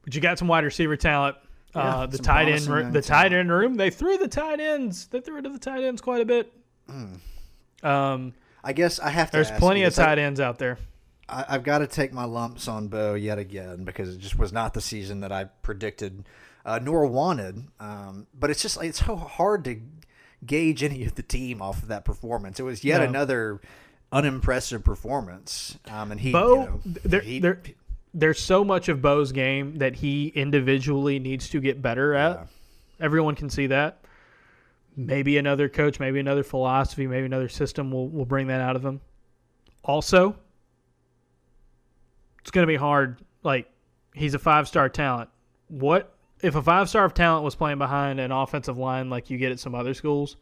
[0.04, 1.36] But you got some wide receiver talent.
[1.76, 3.76] uh, the tight end, promising ro- young the tight end room.
[3.76, 5.06] They threw the tight ends.
[5.08, 6.52] They threw it to the tight ends quite a bit.
[7.84, 9.38] Um, I guess I have to.
[9.38, 10.00] there's plenty of this.
[10.00, 10.78] I- tight ends out there.
[11.30, 14.54] I, I've got to take my lumps on Bo yet again because it just was
[14.54, 16.24] not the season that I predicted
[16.66, 17.64] uh, nor wanted.
[17.82, 19.82] Um, but it's just like it's so hard to
[20.46, 22.60] gauge any of the team off of that performance.
[22.60, 23.08] It was yet No.
[23.08, 23.62] another
[24.12, 25.78] unimpressive performance.
[25.90, 27.62] Um, and he, Bo, you know, there, he- there,
[28.14, 32.36] there's so much of Bo's game that he individually needs to get better at.
[32.38, 32.46] Yeah.
[33.06, 34.00] Everyone can see that.
[35.00, 38.84] Maybe another coach, maybe another philosophy, maybe another system will, will bring that out of
[38.84, 39.00] him.
[39.84, 40.36] Also,
[42.42, 43.22] it's going to be hard.
[43.44, 43.70] Like,
[44.16, 45.30] he's a five star talent.
[45.68, 49.52] What if a five star talent was playing behind an offensive line like you get
[49.52, 50.36] at some other schools?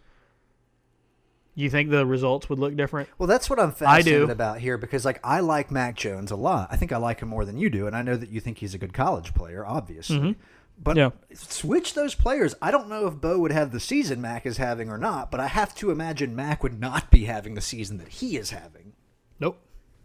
[1.54, 3.10] You think the results would look different?
[3.18, 4.12] Well, that's what I'm I do.
[4.12, 6.68] fascinated about here because, like, I like Mac Jones a lot.
[6.72, 8.58] I think I like him more than you do, and I know that you think
[8.58, 10.18] he's a good college player, obviously.
[10.18, 10.41] Mm-hmm.
[10.78, 10.98] But.
[10.98, 11.12] Yeah.
[11.34, 12.56] switch those players.
[12.62, 15.40] I don't know if Bo would have the season Mac is having or not, but
[15.40, 18.94] I have to imagine Mac would not be having the season that he is having.
[19.40, 19.58] Nope,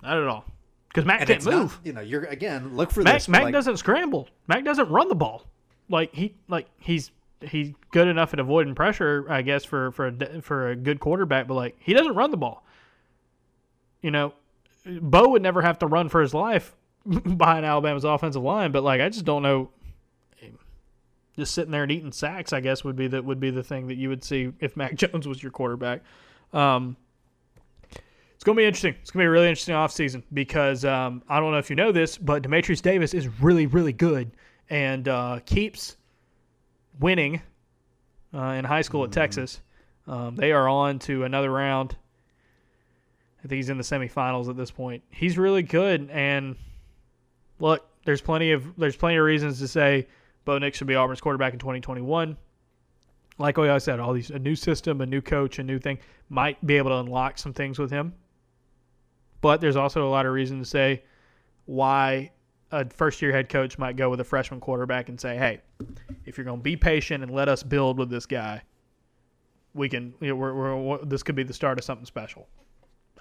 [0.02, 0.44] not at all.
[0.88, 1.72] Because Mac And can't move.
[1.72, 3.28] not, you know, you're again look for Mac, this.
[3.28, 4.28] Mac like, doesn't scramble.
[4.48, 5.44] Mac doesn't run the ball.
[5.88, 7.10] Like he like he's
[7.42, 11.46] he's good enough at avoiding pressure, I guess, for for a, for a good quarterback.
[11.46, 12.64] But like he doesn't run the ball.
[14.02, 14.32] You know,
[14.86, 16.74] Bo would never have to run for his life
[17.36, 18.72] behind Alabama's offensive line.
[18.72, 19.70] But like I just don't know.
[21.36, 23.86] Just sitting there and eating sacks, I guess, would be the would be the thing
[23.88, 26.02] that you would see if Mac Jones was your quarterback.
[26.52, 26.96] Um,
[28.40, 28.94] it's going to be interesting.
[29.02, 31.76] It's going to be a really interesting offseason because um, I don't know if you
[31.76, 34.30] know this, but Dematrius Davis is really, really good
[34.70, 35.96] and uh, keeps
[36.98, 37.42] winning
[38.32, 39.60] uh, in high school at Texas.
[40.06, 41.96] Um, they are on to another round.
[43.44, 45.02] I think he's in the semifinals at this point.
[45.10, 46.56] He's really good, and
[47.58, 50.06] look, there's plenty of there's plenty of reasons to say
[50.44, 52.36] Bo Nix should be Auburn's quarterback in 2021
[53.40, 55.98] like I said, all these a new system, a new coach, a new thing
[56.28, 58.12] might be able to unlock some things with him.
[59.40, 61.02] But there's also a lot of reason to say
[61.64, 62.32] why
[62.70, 65.62] a first year head coach might go with a freshman quarterback and say, "Hey,
[66.26, 68.62] if you're going to be patient and let us build with this guy,
[69.72, 70.12] we can.
[70.20, 72.46] You know, we're, we're, this could be the start of something special."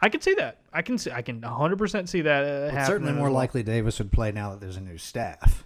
[0.02, 0.60] I can see that.
[0.74, 1.12] I can see.
[1.12, 2.44] I can 100 percent see that.
[2.44, 5.66] Uh, It's happening certainly more likely Davis would play now that there's a new staff.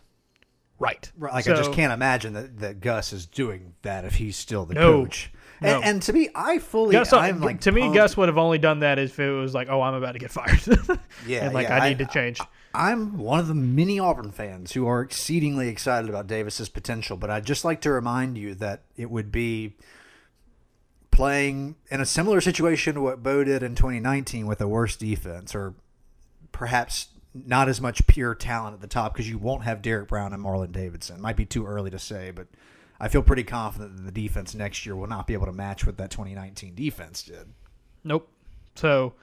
[0.80, 1.12] Right.
[1.18, 1.34] right.
[1.34, 4.74] Like I just can't imagine that, that Gus is doing that if he's still the
[4.76, 5.04] No.
[5.04, 5.32] coach.
[5.62, 5.76] No.
[5.78, 8.38] And, and to me, I fully, Gus, uh, I'm like to me, Gus would have
[8.38, 10.60] only done that if it was like, "Oh, I'm about to get fired,"
[11.26, 12.42] Yeah, and like yeah, I I- need to change.
[12.76, 17.30] I'm one of the many Auburn fans who are exceedingly excited about Davis's potential, but
[17.30, 19.76] I'd just like to remind you that it would be
[21.12, 25.54] playing in a similar situation to what Bo did in 2019 with a worse defense,
[25.54, 25.76] or
[26.52, 30.34] perhaps not as much pure talent at the top because you won't have Derrick Brown
[30.34, 31.20] and Marlon Davidson.
[31.22, 32.48] Might be too early to say, but
[33.00, 35.86] I feel pretty confident that the defense next year will not be able to match
[35.86, 37.48] what that 2019 defense did.
[38.04, 38.30] Nope.
[38.76, 39.14] So,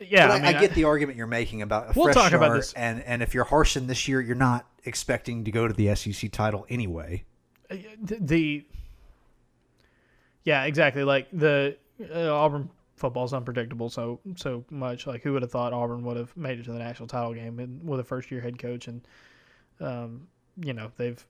[0.00, 2.54] yeah, I, I, mean, I get the argument you're making about a We'll talk about
[2.54, 2.72] this.
[2.74, 6.30] and and if you're Harsin this year, you're not expecting to go to the SEC
[6.30, 7.24] title anyway.
[7.68, 8.64] the, the
[10.44, 11.04] yeah, exactly.
[11.04, 11.76] Like the
[12.14, 15.06] uh, Auburn football's unpredictable so so much.
[15.06, 17.58] Like who would have thought Auburn would have made it to the national title game
[17.58, 19.06] and with a first year head coach and
[19.80, 20.26] um,
[20.60, 21.24] you know they've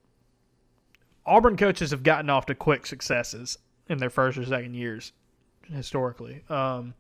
[1.26, 5.12] Auburn coaches have gotten off to quick successes in their first or second years
[5.70, 6.42] historically.
[6.49, 6.95] Um,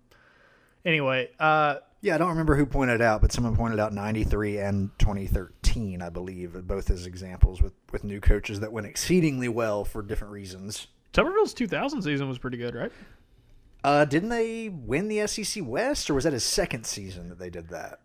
[0.84, 4.90] anyway, uh, Yeah, I don't remember who pointed out, but someone pointed out 93 and
[4.98, 10.02] 2013, I believe, both as examples with, with new coaches that went exceedingly well for
[10.02, 10.88] different reasons.
[11.12, 12.92] Tuberville's 2000 season was pretty good, right?
[13.84, 17.50] Uh, didn't they win the SEC West, or was that his second season that they
[17.50, 18.00] did that?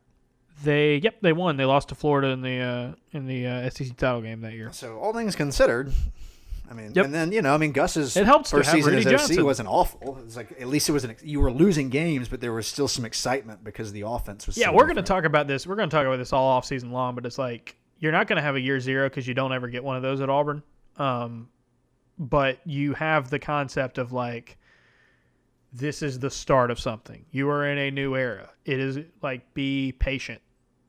[0.64, 1.58] They yep they won.
[1.58, 4.70] They lost to Florida in the uh, in the uh, SEC title game that year.
[4.72, 5.92] So all things considered,
[6.70, 7.06] I mean, Yep.
[7.06, 9.68] and then you know, I mean, Gus's It helps first season Rudy as OC wasn't
[9.68, 10.20] awful.
[10.24, 12.88] It's like at least it was an you were losing games, but there was still
[12.88, 14.56] some excitement because the offense was.
[14.58, 15.66] Yeah, so we're going to talk about this.
[15.66, 18.28] We're going to talk about this all off season long, but it's like you're not
[18.28, 20.30] going to have a year zero because you don't ever get one of those at
[20.30, 20.62] Auburn.
[20.98, 21.50] Um,
[22.20, 24.58] but you have the concept of like
[25.74, 27.26] this is the start of something.
[27.32, 28.50] You are in a new era.
[28.66, 30.42] It is like be patient.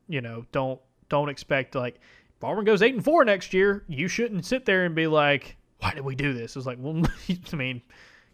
[0.08, 1.96] You know, don't don't expect like
[2.36, 5.56] if Auburn goes eight and four next year, you shouldn't sit there and be like,
[5.78, 6.56] why did we do this?
[6.56, 7.02] It's like, well,
[7.52, 7.82] I mean,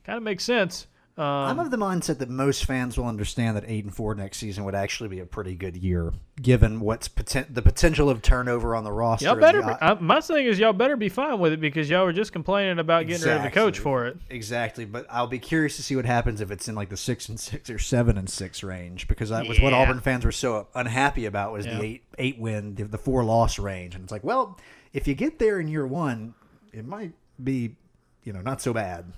[0.04, 0.86] kind of makes sense.
[1.20, 4.38] Um, I'm of the mindset that most fans will understand that eight and four next
[4.38, 8.74] season would actually be a pretty good year, given what's poten- the potential of turnover
[8.74, 9.26] on the roster.
[9.26, 9.60] Y'all better.
[9.60, 12.32] the- uh, my thing is, y'all better be fine with it because y'all were just
[12.32, 14.16] complaining about getting rid of the coach for it.
[14.30, 17.28] Exactly, but I'll be curious to see what happens if it's in like the six
[17.28, 20.68] and six or seven and six range because that was what Auburn fans were so
[20.74, 21.76] unhappy about was Yeah.
[21.78, 24.58] the eight eight win, the, the four loss range, and it's like, well,
[24.94, 26.32] if you get there in year one,
[26.72, 27.12] it might
[27.44, 27.76] be,
[28.24, 29.12] you know, not so bad.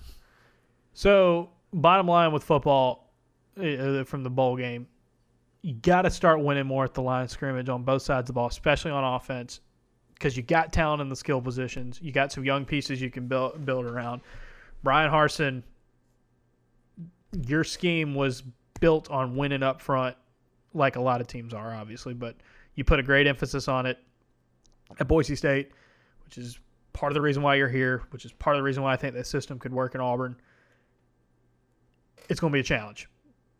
[0.94, 3.12] So, bottom line with football
[3.58, 4.86] uh, from the bowl game,
[5.62, 8.26] you got to start winning more at the line of scrimmage on both sides of
[8.28, 9.60] the ball, especially on offense,
[10.14, 12.00] because you got talent in the skill positions.
[12.02, 14.22] You got some young pieces you can build build around.
[14.82, 15.62] Bryan Harsin,
[17.46, 18.42] your scheme was
[18.80, 20.16] built on winning up front,
[20.74, 22.36] like a lot of teams are, obviously, but
[22.74, 23.98] you put a great emphasis on it
[24.98, 25.70] at Boise State,
[26.24, 26.58] which is
[26.92, 28.96] part of the reason why you're here, which is part of the reason why I
[28.96, 30.36] think that system could work in Auburn
[32.32, 33.10] it's going to be a challenge.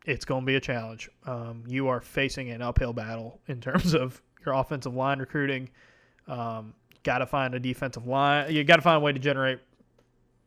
[0.07, 1.07] It's going to be a challenge.
[1.27, 5.69] Um, you are facing an uphill battle in terms of your offensive line recruiting.
[6.27, 8.51] Um, got to find a defensive line.
[8.51, 9.59] You got to find a way to generate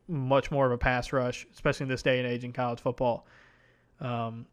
[0.09, 3.29] much more of a pass rush, especially in this day and age in college football.
[4.01, 4.47] Um,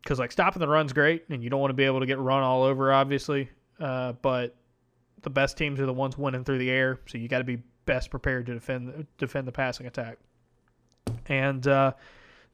[0.00, 2.20] because like stopping the run's great, and you don't want to be able to get
[2.20, 3.48] run all over, obviously.
[3.80, 4.54] Uh, but
[5.22, 7.60] the best teams are the ones winning through the air, so you got to be
[7.86, 10.18] best prepared to defend defend the passing attack.
[11.26, 11.94] And uh,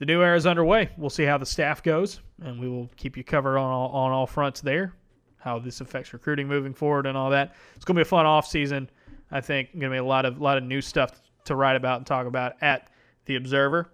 [0.00, 0.88] the new era is underway.
[0.96, 4.10] We'll see how the staff goes, and we will keep you covered on all, on
[4.10, 4.94] all fronts there.
[5.38, 7.54] How this affects recruiting moving forward and all that.
[7.76, 8.90] It's going to be a fun off season.
[9.30, 11.12] I think going to be a lot of lot of new stuff
[11.44, 12.90] to write about and talk about at
[13.26, 13.92] the Observer.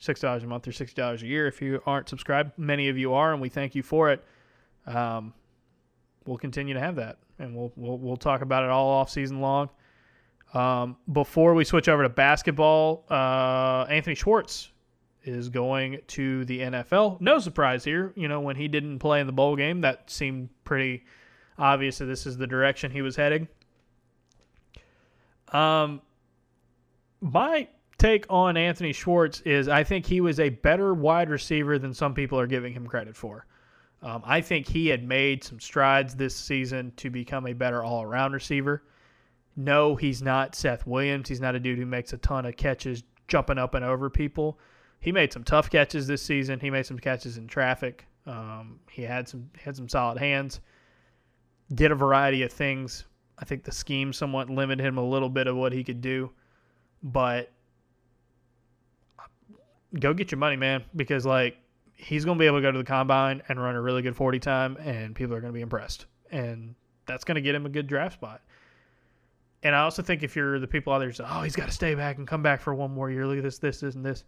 [0.00, 2.58] Six dollars a month or sixty dollars a year if you aren't subscribed.
[2.58, 4.22] Many of you are, and we thank you for it.
[4.86, 5.32] Um,
[6.26, 9.40] we'll continue to have that, and we'll we'll, we'll talk about it all off season
[9.40, 9.70] long.
[10.52, 14.70] Um, before we switch over to basketball, uh, Anthony Schwartz
[15.24, 17.20] is going to the NFL.
[17.20, 18.12] No surprise here.
[18.14, 21.04] You know, when he didn't play in the bowl game, that seemed pretty
[21.58, 23.48] obvious that this is the direction he was heading.
[25.52, 26.02] Um,
[27.20, 27.68] my
[27.98, 32.12] take on Anthony Schwartz is I think he was a better wide receiver than some
[32.12, 33.46] people are giving him credit for.
[34.02, 38.02] Um, I think he had made some strides this season to become a better all
[38.02, 38.82] around receiver.
[39.56, 41.28] No, he's not Seth Williams.
[41.28, 44.58] He's not a dude who makes a ton of catches jumping up and over people.
[45.04, 46.58] He made some tough catches this season.
[46.58, 48.06] He made some catches in traffic.
[48.26, 50.60] Um, he had some had some solid hands.
[51.74, 53.04] Did a variety of things.
[53.38, 56.30] I think the scheme somewhat limited him a little bit of what he could do,
[57.02, 57.52] but
[60.00, 61.58] go get your money, man, because like
[61.92, 64.16] he's going to be able to go to the combine and run a really good
[64.16, 66.74] 40 time, and people are going to be impressed, and
[67.04, 68.40] that's going to get him a good draft spot.
[69.62, 71.74] And I also think if you're the people out there, say, oh, he's got to
[71.74, 73.26] stay back and come back for one more year.
[73.26, 74.24] Look at this, this, this, and this.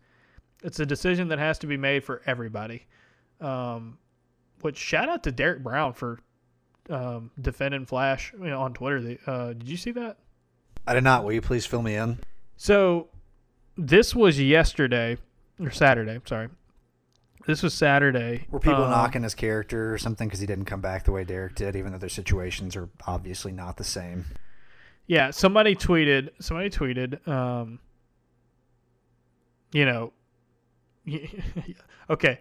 [0.62, 2.86] It's a decision that has to be made for everybody.
[3.40, 3.98] Um,
[4.62, 6.18] which shout out to Derrick Brown for
[6.88, 9.00] um, defending Flash you know, on Twitter.
[9.00, 10.16] The- Uh, did you see that?
[10.86, 11.24] I did not.
[11.24, 12.18] Will you please fill me in?
[12.56, 13.08] So
[13.76, 15.18] this was yesterday
[15.60, 16.18] or Saturday.
[16.24, 16.48] Sorry,
[17.46, 18.46] this was Saturday.
[18.50, 21.24] Were people Um, knocking his character or something because he didn't come back the way
[21.24, 24.24] Derrick did, even though their situations are obviously not the same?
[25.06, 26.30] Yeah, somebody tweeted.
[26.40, 27.26] Somebody tweeted.
[27.28, 27.80] Um,
[29.72, 30.12] you know,
[32.10, 32.40] okay.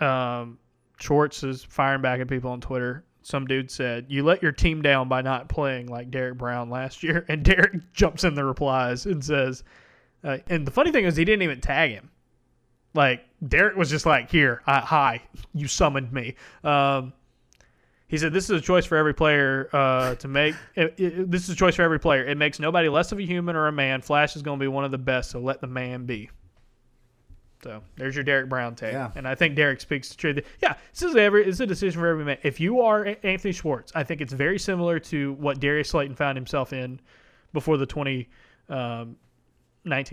[0.00, 0.58] Um,
[1.00, 3.04] Schwartz is firing back at people on Twitter.
[3.22, 7.02] Some dude said, "You let your team down by not playing like Derrick Brown last
[7.02, 9.64] year," and Derrick jumps in the replies and says,
[10.24, 12.10] uh, "And the funny thing is, he didn't even tag him.
[12.94, 15.22] Like Derrick was just like, "Here, uh, hi,
[15.54, 16.34] you summoned me."
[16.64, 17.12] Um,
[18.08, 20.54] he said, "This is a choice for every player uh, to make.
[20.74, 22.24] It, it- this is a choice for every player.
[22.24, 24.02] It makes nobody less of a human or a man.
[24.02, 26.28] Flash is going to be one of the best, so let the man be."
[27.62, 29.10] So there's your Derrick Brown take, Yeah.
[29.14, 30.44] and I think Derrick speaks the truth.
[30.60, 31.44] Yeah, this is every.
[31.44, 32.38] It's a decision for every man.
[32.42, 36.36] If you are Anthony Schwartz, I think it's very similar to what Darius Slayton found
[36.36, 37.00] himself in
[37.52, 39.16] before the 2019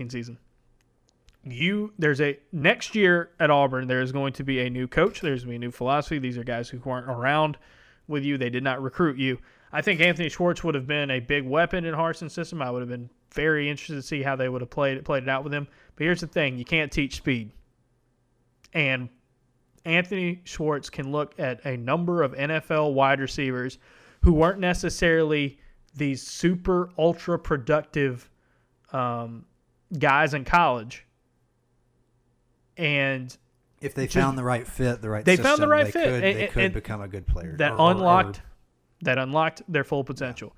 [0.04, 0.38] um, season
[1.44, 5.20] you there's a next year at Auburn there is going to be a new coach
[5.22, 7.56] there's going to be a new philosophy these are guys who weren't around
[8.08, 9.38] with you they did not recruit you
[9.72, 12.82] I think Anthony Schwartz would have been a big weapon in Harsin's system I would
[12.82, 15.44] have been very interested to see how they would have played it played it out
[15.44, 15.66] with him.
[15.96, 17.52] But here's the thing you can't teach speed.
[18.72, 19.08] And
[19.84, 23.78] Anthony Schwartz can look at a number of NFL wide receivers
[24.22, 25.58] who weren't necessarily
[25.96, 28.30] these super ultra productive
[28.92, 29.44] um,
[29.98, 31.06] guys in college.
[32.76, 33.36] And
[33.80, 36.04] If they found the right fit, the right They system, found the right they fit,
[36.04, 37.56] could, and- they could and become a good player.
[37.58, 38.42] that or- or- or- unlocked
[39.02, 40.54] that unlocked their full potential.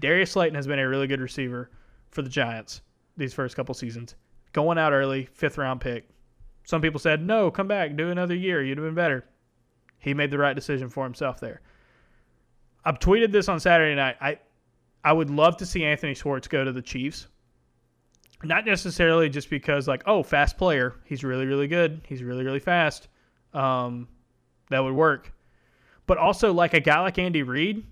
[0.00, 1.70] Darius Slayton has been a really good receiver
[2.14, 2.80] for the Giants
[3.16, 4.14] these first couple seasons.
[4.52, 6.08] Going out early, fifth round pick.
[6.64, 8.62] Some people said, "No, come back, do another year.
[8.62, 9.24] You'd have been better."
[9.98, 11.60] He made the right decision for himself there.
[12.84, 14.16] I've tweeted this on Saturday night.
[14.20, 14.38] I
[15.02, 17.28] I would love to see Anthony Schwartz go to the Chiefs.
[18.42, 20.94] Not necessarily just because like, oh, fast player.
[21.04, 22.00] He's really really good.
[22.06, 23.08] He's really really fast.
[23.52, 24.08] Um,
[24.70, 25.34] that would work
[26.06, 27.84] but also like a guy like Andy Reid.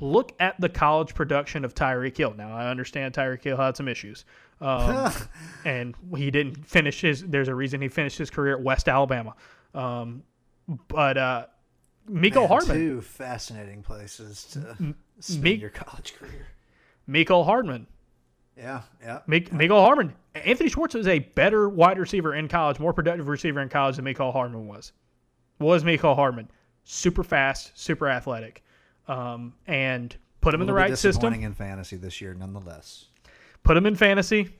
[0.00, 2.34] Look at the college production of Tyreek Hill.
[2.36, 4.24] Now I understand Tyreek Hill had some issues,
[4.60, 5.12] um,
[5.64, 7.22] and he didn't finish his.
[7.22, 9.34] There's a reason he finished his career at West Alabama,
[9.74, 10.22] um,
[10.88, 11.46] but uh,
[12.08, 16.48] Mecole Man, Hardman, Two fascinating places to spend your college career.
[17.08, 17.86] Mecole Hardman,
[18.56, 19.20] Yeah, yeah.
[19.26, 20.14] Mik- Mecole Hardman.
[20.34, 24.04] Anthony Schwartz was a better wide receiver in college, more productive receiver in college than
[24.04, 24.92] Mecole Hardman was.
[25.58, 26.48] Was Mecole Hardman
[26.84, 28.62] super fast, super athletic,
[29.10, 31.32] um, and put him in the right system.
[31.34, 33.06] in fantasy this year, nonetheless.
[33.64, 34.50] put him in fantasy,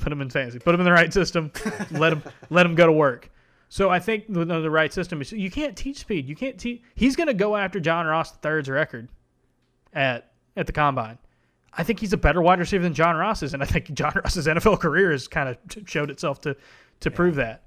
[0.00, 1.52] put him in fantasy, put him in the right system,
[1.90, 3.30] let him let him go to work.
[3.68, 6.26] So I think the, the right system is you can't teach speed.
[6.26, 6.82] You can't teach.
[6.94, 9.08] He's going to go after John Ross III's record
[9.92, 11.18] at at the combine.
[11.74, 14.12] I think he's a better wide receiver than John Ross is, and I think John
[14.14, 16.56] Ross's NFL career has kind of showed itself to
[17.00, 17.64] to prove that.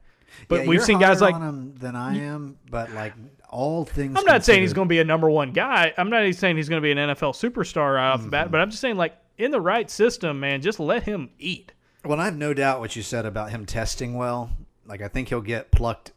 [0.47, 3.13] But Yeah, we've seen guys like on him than I am, but like
[3.55, 4.17] all things.
[4.17, 5.93] I'm not saying he's going to be a number one guy.
[5.97, 8.51] I'm not even saying he's going to be an NFL superstar right off the bat,
[8.51, 11.71] but I'm just saying like in the right system, man, just let him eat.
[12.03, 14.49] Well, I have no doubt what you said about him testing well.
[14.85, 16.11] Like I think he'll get plucked,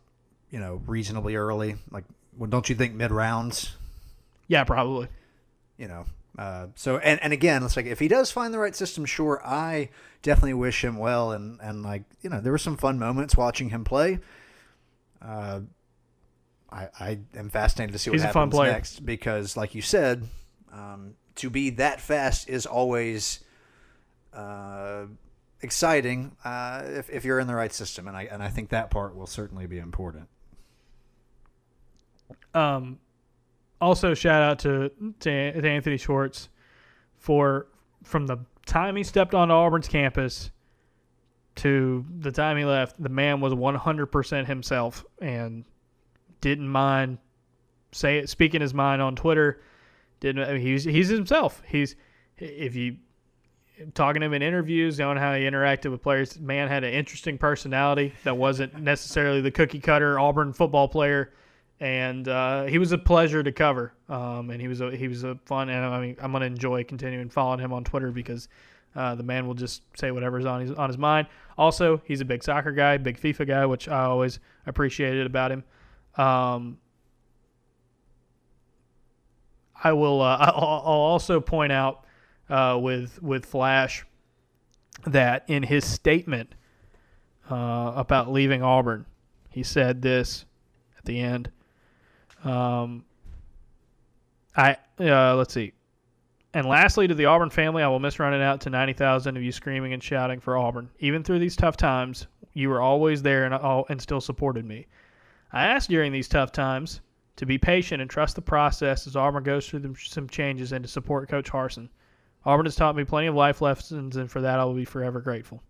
[0.51, 1.77] you know, reasonably early.
[1.91, 2.05] Like,
[2.37, 3.77] well, don't you think mid rounds?
[4.49, 5.09] Yeah, probably.
[5.79, 6.05] You know,
[6.37, 9.41] uh, so and and again, it's like if he does find the right system, sure,
[9.45, 9.91] I
[10.23, 11.33] definitely wish him well.
[11.33, 14.19] And and like you know, there were some fun moments watching him play.
[15.23, 15.61] Uh,
[16.71, 20.25] I I am fascinated to see what He's happens next because, like you said,
[20.73, 23.41] um, to be that fast is always.
[24.33, 25.07] Uh,
[25.63, 28.91] exciting uh, if, if you're in the right system, and I and I think that
[28.91, 30.29] part will certainly be important.
[32.55, 32.99] Um,
[33.81, 34.91] also, shout out to,
[35.21, 36.49] to to Anthony Schwartz
[37.17, 37.67] for
[38.05, 40.51] from the time he stepped onto Auburn's campus
[41.57, 43.03] to the time he left.
[43.03, 45.65] The man was 100% himself and
[46.41, 47.19] didn't mind
[47.93, 49.61] say speaking his mind on Twitter.
[50.21, 51.63] Didn't I mean, he's he's himself.
[51.67, 51.97] He's
[52.39, 52.97] if you
[53.95, 56.39] talking to him in interviews, knowing how he interacted with players.
[56.41, 61.33] Man had an interesting personality that wasn't necessarily the cookie cutter Auburn football player,
[61.81, 63.93] and uh, he was a pleasure to cover.
[64.09, 66.85] Um, and he was a he was a fun, and I mean I'm gonna enjoy
[66.85, 68.49] continuing following him on Twitter because
[68.97, 71.29] uh, the man will just say whatever's on his on his mind.
[71.57, 75.65] Also, he's a big soccer guy, big FIFA guy, which I always appreciated about him.
[76.19, 76.79] Um,
[79.83, 80.21] I will.
[80.21, 82.05] Uh, I'll, I'll also point out
[82.51, 84.05] uh, with with Flash
[85.07, 86.55] that in his statement
[87.51, 89.07] uh, about leaving Auburn,
[89.51, 90.45] he said this
[90.99, 91.51] at the end.
[92.45, 93.05] Um,
[94.57, 95.73] I uh, let's see.
[96.55, 99.43] And lastly, to the Auburn family, I will miss running out to ninety thousand of
[99.43, 100.91] you screaming and shouting for Auburn.
[100.99, 104.87] Even through these tough times, you were always there and and still supported me.
[105.53, 107.01] I ask during these tough times
[107.37, 110.89] to be patient and trust the process as Auburn goes through some changes and to
[110.89, 111.89] support Coach Harsin.
[112.45, 115.21] Auburn has taught me plenty of life lessons, and for that I will be forever
[115.21, 115.63] grateful.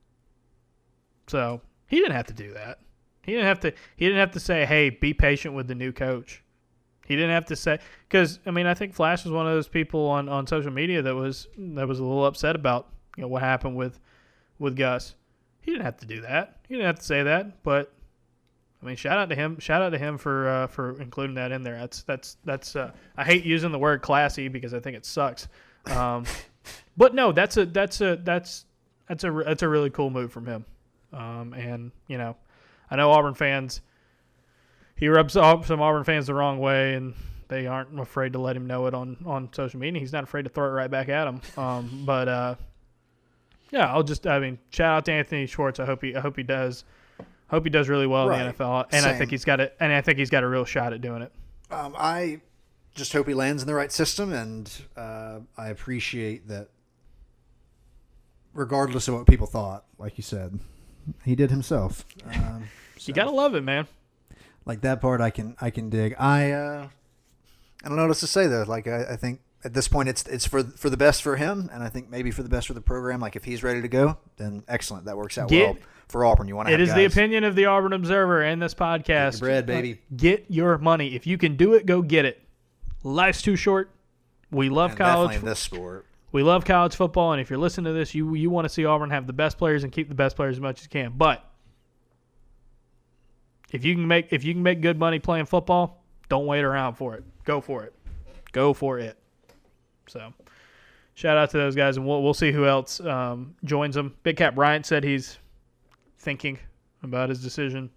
[1.27, 2.81] So he didn't have to do that.
[3.23, 3.73] He didn't have to.
[3.97, 6.43] He didn't have to say, "Hey, be patient with the new coach."
[7.07, 9.69] He didn't have to say because I mean I think Flash was one of those
[9.69, 13.29] people on, on social media that was that was a little upset about you know
[13.29, 13.99] what happened with
[14.59, 15.15] with Gus.
[15.61, 16.61] He didn't have to do that.
[16.69, 17.93] He didn't have to say that, but
[18.83, 19.59] I mean, shout out to him.
[19.59, 21.79] Shout out to him for uh, for including that in there.
[21.79, 22.77] That's that's that's.
[22.77, 25.49] Uh, I hate using the word classy because I think it sucks.
[25.87, 26.25] Um,
[26.97, 28.67] but no, that's a that's a that's
[29.09, 30.65] that's a that's a really cool move from him.
[31.13, 32.37] Um, and you know,
[32.91, 33.81] I know Auburn fans.
[34.95, 37.15] He rubs some Auburn fans the wrong way, and
[37.49, 40.01] they aren't afraid to let him know it on on social media.
[40.01, 41.41] He's not afraid to throw it right back at him.
[41.57, 42.55] Um, but uh,
[43.71, 45.81] yeah, I'll just I mean, shout out to Anthony Schwartz.
[45.81, 46.85] I hope he I hope he does.
[47.49, 49.75] Hope he does really well in the NFL, and I think he's got it.
[49.81, 51.33] And I think he's got a real shot at doing it.
[51.71, 52.41] Um, I
[52.95, 56.69] just hope he lands in the right system, and uh, I appreciate that.
[58.55, 60.59] Regardless of what people thought, like you said,
[61.25, 62.05] he did himself.
[62.35, 62.65] Um,
[63.03, 63.87] You gotta love it, man.
[64.67, 66.17] like that part, I can I can dig.
[66.19, 66.89] I uh,
[67.85, 68.65] I don't know what else to say though.
[68.67, 71.69] Like I, I think at this point, it's it's for for the best for him,
[71.73, 73.21] and I think maybe for the best for the program.
[73.21, 75.07] Like if he's ready to go, then excellent.
[75.07, 75.77] That works out Get- well
[76.09, 76.49] for Auburn.
[76.49, 76.75] You want to?
[76.75, 79.41] It is the opinion of the Auburn Observer and this podcast.
[79.41, 80.01] bread, baby.
[80.17, 81.15] Get your money.
[81.15, 82.41] If you can do it, go get it.
[83.03, 83.91] Life's too short.
[84.51, 85.31] We love college.
[85.31, 86.07] Definitely this sport.
[86.31, 88.85] We love college football, and if you're listening to this, you you want to see
[88.85, 91.13] Auburn have the best players and keep the best players as much as you can.
[91.17, 91.45] But
[93.73, 96.95] if you can make if you can make good money playing football, don't wait around
[96.95, 97.25] for it.
[97.45, 97.95] Go for it.
[98.53, 99.19] Go for it.
[100.09, 100.33] So,
[101.15, 104.15] shout out to those guys, and we'll we'll see who else um, joins them.
[104.23, 105.39] Big Cat Bryant said he's
[106.19, 106.59] thinking
[107.03, 107.91] about his decision.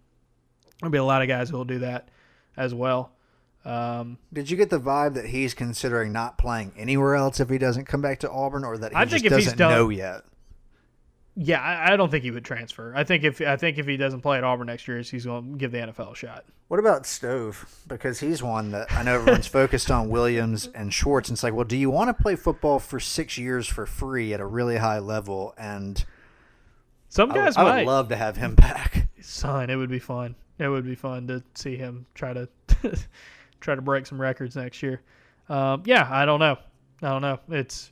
[0.79, 2.09] There'll be a lot of guys who will do that
[2.57, 3.11] as well.
[3.63, 7.59] Um, Did you get the vibe that he's considering not playing anywhere else if he
[7.59, 9.71] doesn't come back to Auburn, or that he I just think if he's doesn't done-
[9.71, 10.21] know yet?
[11.35, 12.93] Yeah, I, I don't think he would transfer.
[12.95, 15.53] I think if I think if he doesn't play at Auburn next year, he's going
[15.53, 16.43] to give the NFL a shot.
[16.67, 17.83] What about Stove?
[17.87, 21.29] Because he's one that I know everyone's focused on Williams and Schwartz.
[21.29, 24.33] And it's like, well, do you want to play football for six years for free
[24.33, 25.53] at a really high level?
[25.57, 26.03] And
[27.09, 27.87] Some I would, guys I would might.
[27.87, 29.07] love to have him back.
[29.21, 30.35] Son, it would be fun.
[30.59, 32.47] It would be fun to see him try to
[33.61, 35.01] try to break some records next year.
[35.49, 36.57] Um, yeah, I don't know.
[37.01, 37.39] I don't know.
[37.49, 37.91] It's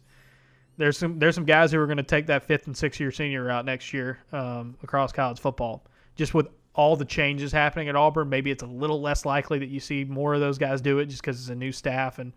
[0.80, 3.12] there's some there's some guys who are going to take that fifth and sixth year
[3.12, 5.86] senior route next year um, across college football.
[6.16, 9.68] Just with all the changes happening at Auburn, maybe it's a little less likely that
[9.68, 12.32] you see more of those guys do it, just because it's a new staff and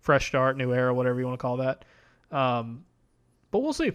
[0.00, 1.86] fresh start, new era, whatever you want to call that.
[2.30, 2.84] Um,
[3.50, 3.92] but we'll see.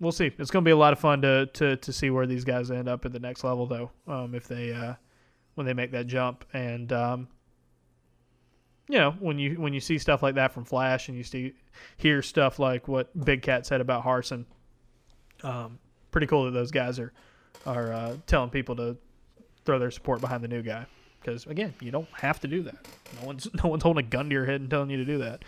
[0.00, 0.30] We'll see.
[0.38, 2.70] It's going to be a lot of fun to, to, to see where these guys
[2.70, 3.90] end up at the next level, though.
[4.06, 4.94] Um, if they uh,
[5.56, 7.28] when they make that jump, and um,
[8.88, 11.54] you know when you when you see stuff like that from Flash, and you see
[11.96, 14.44] hear stuff like what Big Cat said about Harsin,
[15.42, 15.78] um,
[16.10, 17.12] pretty cool that those guys are
[17.66, 18.96] are uh, telling people to
[19.64, 20.86] throw their support behind the new guy.
[21.20, 22.86] Because again, you don't have to do that.
[23.20, 25.18] No one's no one's holding a gun to your head and telling you to do
[25.18, 25.44] that.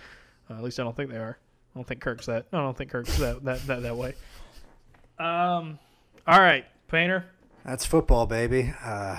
[0.51, 1.39] Uh, at least I don't think they are.
[1.75, 2.47] I don't think Kirk's that.
[2.53, 4.15] I don't think Kirk's that that that, that way.
[5.19, 5.79] Um.
[6.27, 7.25] All right, Painter.
[7.65, 8.73] That's football, baby.
[8.83, 9.17] Uh,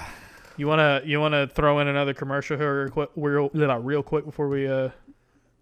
[0.59, 4.89] You wanna you wanna throw in another commercial here real, real, quick before we uh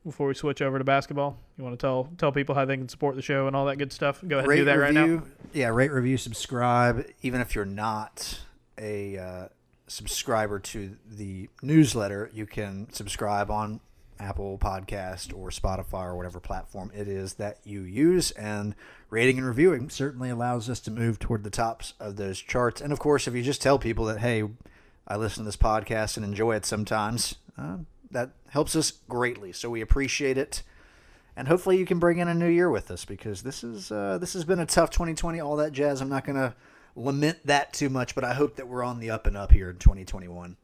[0.03, 1.37] before we switch over to basketball?
[1.55, 3.75] You want to tell tell people how they can support the show and all that
[3.75, 4.23] good stuff?
[4.27, 5.21] Go ahead and do that right now.
[5.53, 7.05] Yeah, rate, review, subscribe.
[7.21, 8.39] Even if you're not
[8.79, 9.47] a uh,
[9.85, 13.81] subscriber to the newsletter, you can subscribe on
[14.19, 18.31] Apple Podcast or Spotify or whatever platform it is that you use.
[18.31, 18.73] And
[19.11, 22.81] rating and reviewing certainly allows us to move toward the tops of those charts.
[22.81, 24.43] And of course, if you just tell people that, hey,
[25.08, 27.78] I listen to this podcast and enjoy it sometimes, uh,
[28.12, 29.53] that helps us greatly.
[29.53, 30.64] So we appreciate it
[31.36, 34.18] and hopefully you can bring in a new year with us because this is uh,
[34.18, 36.55] this has been a tough 2020 all that jazz i'm not going to
[36.95, 39.70] lament that too much but i hope that we're on the up and up here
[39.70, 40.58] in 2021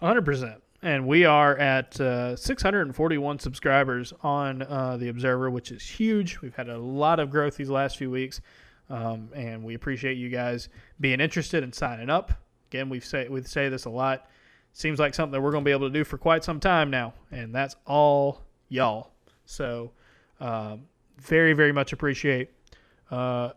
[0.00, 0.60] 100%.
[0.82, 6.40] And we are at uh, 641 subscribers on uh, the Observer, which is huge.
[6.40, 8.40] We've had a lot of growth these last few weeks,
[8.88, 12.32] um, and we appreciate you guys being interested and signing up.
[12.70, 14.30] Again, we say we say this a lot.
[14.72, 16.88] Seems like something that we're going to be able to do for quite some time
[16.88, 19.10] now, and that's all y'all.
[19.44, 19.90] So,
[20.38, 20.82] um,
[21.18, 22.50] very very much appreciate
[23.10, 23.50] uh,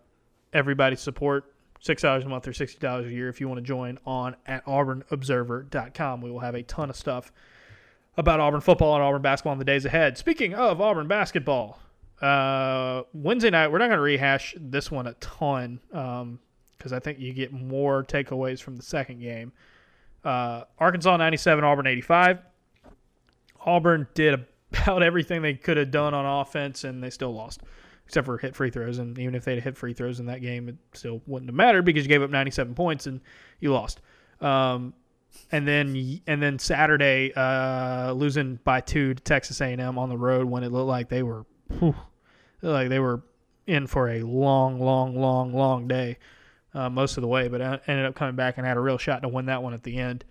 [0.51, 1.53] everybody's support.
[1.79, 4.35] Six dollars a month or sixty dollars a year if you want to join on
[4.47, 6.21] at auburnobserver.com.
[6.21, 7.31] We will have a ton of stuff
[8.17, 10.17] about Auburn football and Auburn basketball in the days ahead.
[10.17, 11.79] Speaking of Auburn basketball,
[12.19, 15.81] uh, Wednesday night we're not going to rehash this one a ton
[16.83, 19.53] because I think you get more takeaways from the second game.
[20.21, 22.39] Uh, Arkansas 97, Auburn 85.
[23.65, 27.61] Auburn did about everything they could have done on offense, and they still lost,
[28.05, 28.97] except for hit free throws.
[28.97, 31.83] And even if they'd hit free throws in that game, it still wouldn't have mattered
[31.83, 33.21] because you gave up 97 points and
[33.61, 34.01] you lost.
[34.41, 34.93] Um,
[35.53, 40.49] and then and then Saturday, uh, losing by two to Texas A&M on the road
[40.49, 41.45] when it looked like they were,
[41.79, 41.95] whew,
[42.61, 43.23] like they were
[43.67, 46.17] in for a long, long, long, long day
[46.73, 48.97] uh, most of the way, but uh, ended up coming back and had a real
[48.97, 50.23] shot to win that one at the end.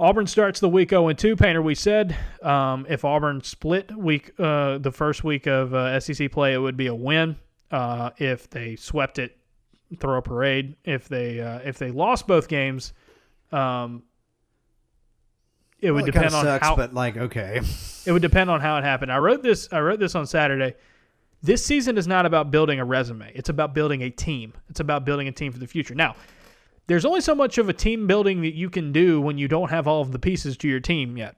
[0.00, 1.34] Auburn starts the week 0 2.
[1.34, 6.30] Painter, we said um, if Auburn split week uh, the first week of uh, SEC
[6.30, 7.36] play, it would be a win.
[7.70, 9.36] Uh, if they swept it,
[9.98, 10.76] throw a parade.
[10.84, 12.92] If they uh, if they lost both games,
[13.50, 14.04] um,
[15.80, 17.60] it would Well, depend on sucks, how but like okay
[18.06, 19.10] it would depend on how it happened.
[19.10, 19.68] I wrote this.
[19.72, 20.76] I wrote this on Saturday.
[21.42, 23.30] This season is not about building a resume.
[23.34, 24.54] It's about building a team.
[24.68, 25.94] It's about building a team for the future.
[25.94, 26.16] Now,
[26.88, 29.70] there's only so much of a team building that you can do when you don't
[29.70, 31.36] have all of the pieces to your team yet.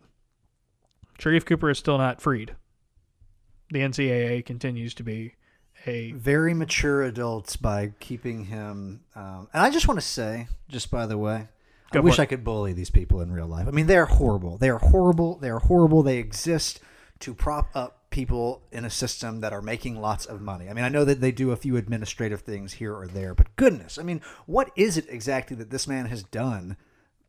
[1.19, 2.55] Sharife Cooper is still not freed.
[3.71, 5.35] The NCAA continues to be
[5.87, 10.91] a very mature adults by keeping him um, and i just want to say just
[10.91, 11.49] by the way
[11.93, 12.23] Go i wish it.
[12.23, 15.39] i could bully these people in real life i mean they're horrible they are horrible
[15.39, 16.81] they are horrible they exist
[17.21, 20.69] to prop up people in a system that are making lots of money.
[20.69, 23.55] I mean, I know that they do a few administrative things here or there, but
[23.57, 26.77] goodness, I mean, what is it exactly that this man has done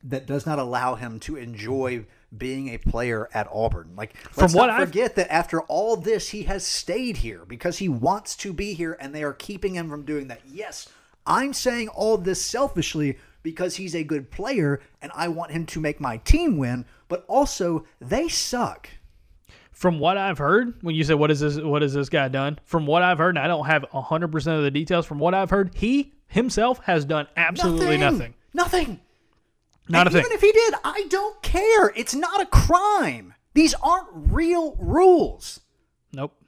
[0.03, 2.05] that does not allow him to enjoy
[2.35, 3.93] being a player at Auburn?
[3.95, 7.77] Like, let's what not I've- forget that after all this, he has stayed here because
[7.77, 10.41] he wants to be here, and they are keeping him from doing that.
[10.51, 10.89] Yes,
[11.27, 15.79] I'm saying all this selfishly because he's a good player, and I want him to
[15.79, 16.85] make my team win.
[17.07, 18.89] But also, they suck.
[19.81, 22.59] From what I've heard, when you say what is this what has this guy done?
[22.65, 25.07] From what I've heard, and I don't have hundred percent of the details.
[25.07, 28.35] From what I've heard, he himself has done absolutely nothing.
[28.53, 28.99] Nothing.
[29.89, 30.19] Not and a thing.
[30.19, 31.91] Even if he did, I don't care.
[31.95, 33.33] It's not a crime.
[33.55, 35.61] These aren't real rules.
[36.13, 36.39] Nope.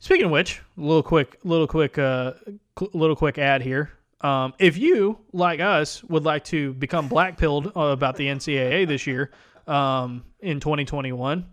[0.00, 2.32] Speaking of which, a little quick, little quick, uh,
[2.76, 3.92] cl- little quick ad here.
[4.20, 9.06] Um, if you, like us, would like to become blackpilled uh, about the NCAA this
[9.06, 9.30] year,
[9.68, 11.46] um, in 2021,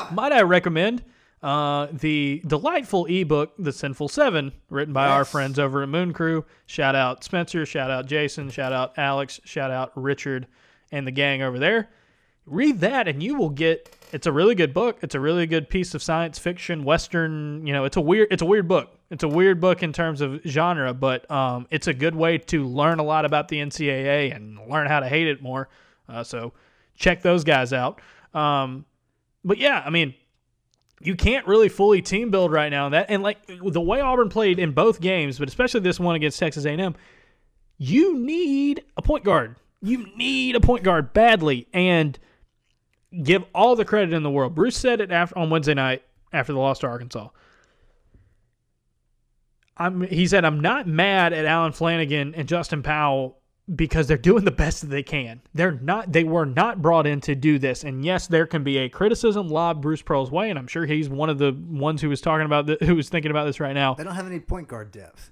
[0.12, 1.02] might I recommend
[1.42, 6.44] uh, the delightful ebook, The Sinful Seven, written by our friends over at Moon Crew.
[6.66, 10.46] Shout out Spencer, shout out Jason, shout out Alex, shout out Richard,
[10.92, 11.90] and the gang over there.
[12.46, 14.98] Read that and you will get it's a really good book.
[15.02, 18.42] It's a really good piece of science fiction western you know it's a weird it's
[18.42, 18.96] a weird book.
[19.10, 22.66] It's a weird book in terms of genre but um, it's a good way to
[22.66, 25.68] learn a lot about the ncaa and learn how to hate it more.
[26.08, 26.52] Uh, so
[26.96, 28.00] check those guys out.
[28.34, 28.84] Um,
[29.44, 30.14] but yeah i mean
[31.00, 34.58] you can't really fully team build right now that and like the way auburn played
[34.58, 36.94] in both games but especially this one against texas a&m
[37.78, 42.18] you need a point guard you need a point guard badly and
[43.22, 44.54] give all the credit in the world.
[44.54, 47.28] Bruce said it after on Wednesday night after the loss to Arkansas.
[49.76, 53.38] I'm he said I'm not mad at Allen Flanigan and Justin Powell
[53.74, 55.40] because they're doing the best that they can.
[55.54, 57.84] They're not they were not brought in to do this.
[57.84, 61.08] And yes, there can be a criticism lobbed Bruce Pearl's way and I'm sure he's
[61.08, 63.74] one of the ones who was talking about the, who was thinking about this right
[63.74, 63.94] now.
[63.94, 65.30] They don't have any point guard depth.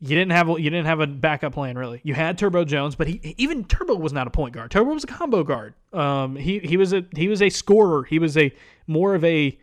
[0.00, 2.00] You didn't have a, you didn't have a backup plan really.
[2.04, 4.70] You had Turbo Jones, but he even Turbo was not a point guard.
[4.70, 5.74] Turbo was a combo guard.
[5.94, 8.04] Um, he he was a he was a scorer.
[8.04, 8.52] He was a
[8.86, 9.58] more of a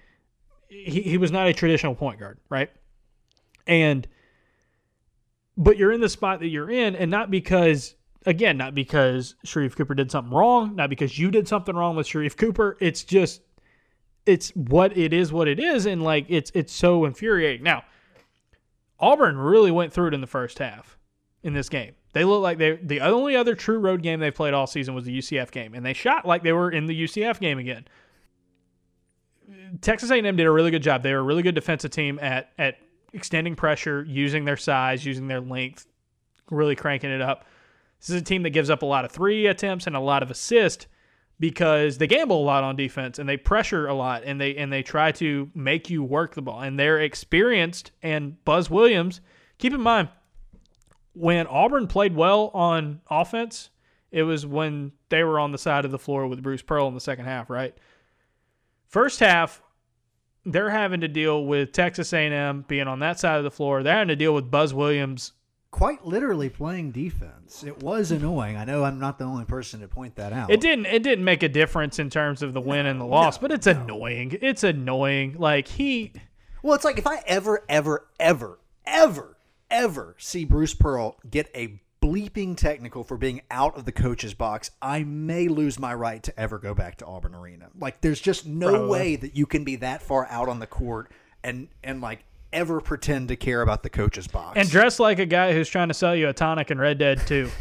[0.70, 2.72] he, he was not a traditional point guard, right?
[3.68, 4.08] And
[5.58, 7.95] but you're in the spot that you're in, and not because
[8.26, 12.08] again, not because Sharife Cooper did something wrong, not because you did something wrong with
[12.08, 12.78] Sharife Cooper.
[12.80, 13.41] It's just
[14.26, 17.64] it's what it is, what it is, and like it's it's so infuriating.
[17.64, 17.84] Now,
[18.99, 20.97] Auburn really went through it in the first half
[21.43, 21.93] in this game.
[22.14, 25.06] They look like they the only other true road game they played all season was
[25.06, 27.86] the UCF game, and they shot like they were in the UCF game again.
[29.82, 31.04] Texas A&M did a really good job.
[31.04, 32.78] They were a really good defensive team at at
[33.14, 35.88] extending pressure, using their size, using their length,
[36.49, 37.45] really cranking it up.
[37.99, 40.24] This is a team that gives up a lot of three attempts and a lot
[40.24, 40.88] of assist
[41.41, 44.72] because they gamble a lot on defense and they pressure a lot and they and
[44.72, 49.22] they try to make you work the ball and they're experienced and Buzz Williams
[49.57, 50.07] keep in mind
[51.14, 53.72] when Auburn played well on offense
[54.12, 56.93] it was when they were on the side of the floor with Bruce Pearl in
[56.93, 57.76] the second half right
[58.88, 59.64] first half
[60.45, 63.93] they're having to deal with Texas A&M being on that side of the floor they're
[63.93, 65.33] having to deal with Buzz Williams
[65.71, 67.63] Quite literally playing defense.
[67.63, 68.57] It was annoying.
[68.57, 70.51] I know I'm not the only person to point that out.
[70.51, 70.85] It didn't.
[70.87, 73.67] It didn't make a difference in terms of the win and the loss, but it's
[73.67, 74.37] annoying.
[74.41, 75.37] It's annoying.
[75.39, 76.11] Like he,
[76.61, 79.37] Well, it's like if I ever, ever, ever, ever,
[79.69, 84.72] ever see Bruce Pearl get a bleeping technical for being out of the coach's box,
[84.82, 87.70] I may lose my right to ever go back to Auburn Arena.
[87.78, 88.89] Like, there's just no Probably.
[88.89, 91.12] way that you can be that far out on the court
[91.43, 92.24] and and like
[92.54, 94.58] ever pretend to care about the coach's box.
[94.58, 97.22] and dress like a guy who's trying to sell you a tonic and Red Dead
[97.28, 97.49] 2.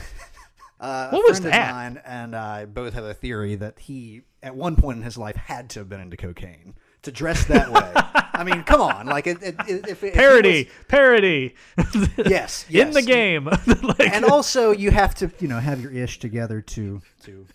[0.81, 1.75] Uh, What a was that?
[1.75, 5.37] Mine and I both have a theory that he, at one point in his life,
[5.37, 6.73] had to have been into cocaine
[7.03, 7.93] to dress that way.
[8.33, 11.55] I mean, come on, like it, it, it, if, if Parody, was- parody.
[12.17, 13.49] yes, in the game.
[13.83, 17.47] Like, and also you have to, you know, have your ish together to to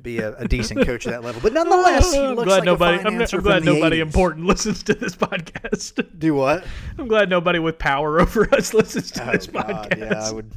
[0.00, 1.40] be a, a decent coach at that level.
[1.42, 2.98] But nonetheless, he I'm glad like nobody.
[2.98, 4.02] I'm, I'm glad nobody 80s.
[4.02, 6.18] important listens to this podcast.
[6.18, 6.64] Do what?
[6.98, 9.98] I'm glad nobody with power over us listens to oh, this Oh, God, podcast.
[9.98, 10.52] yeah, I would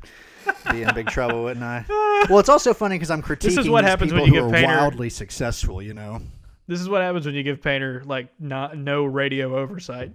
[0.72, 1.86] be in big trouble, wouldn't I?
[2.30, 4.50] Well, it's also funny because I'm critiquing is what these happens when people you who
[4.50, 5.82] are Painter- wildly successful.
[5.82, 6.22] You know,
[6.68, 10.12] This is what happens when you give Painter like not no radio oversight.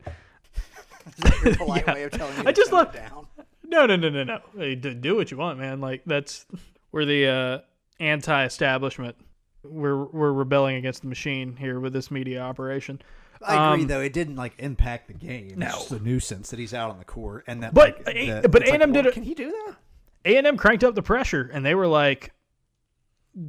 [1.45, 3.27] Your polite way of telling I just love- down.
[3.65, 4.41] No, no, no, no, no.
[4.57, 5.81] Hey, do what you want, man.
[5.81, 6.45] Like that's
[6.91, 7.59] we're the uh,
[8.01, 9.15] anti-establishment.
[9.63, 13.01] We're we're rebelling against the machine here with this media operation.
[13.43, 15.53] I agree, Um, though it didn't like impact the game.
[15.57, 15.67] No.
[15.69, 17.73] it's just a nuisance that he's out on the court, and that.
[17.73, 19.77] But like, A- the- but A&M did well, it- Can he do that?
[20.25, 22.33] A and M cranked up the pressure, and they were like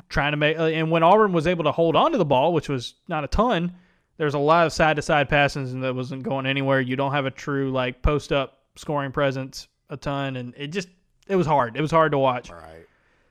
[0.09, 0.57] trying to make.
[0.59, 3.23] uh, And when Auburn was able to hold on to the ball, which was not
[3.23, 3.73] a ton,
[4.17, 6.79] There's a lot of side to side passes and that wasn't going anywhere.
[6.81, 10.89] You don't have a true like post up scoring presence a ton, and it just
[11.27, 11.75] it was hard.
[11.75, 12.49] It was hard to watch.
[12.51, 12.85] Right.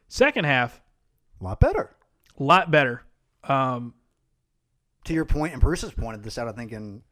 [0.08, 0.80] Second half,
[1.40, 1.90] A lot better.
[2.38, 3.02] a lot better.
[3.44, 3.94] Um,
[5.04, 7.02] To your point, and Bruce has pointed this out, I think, in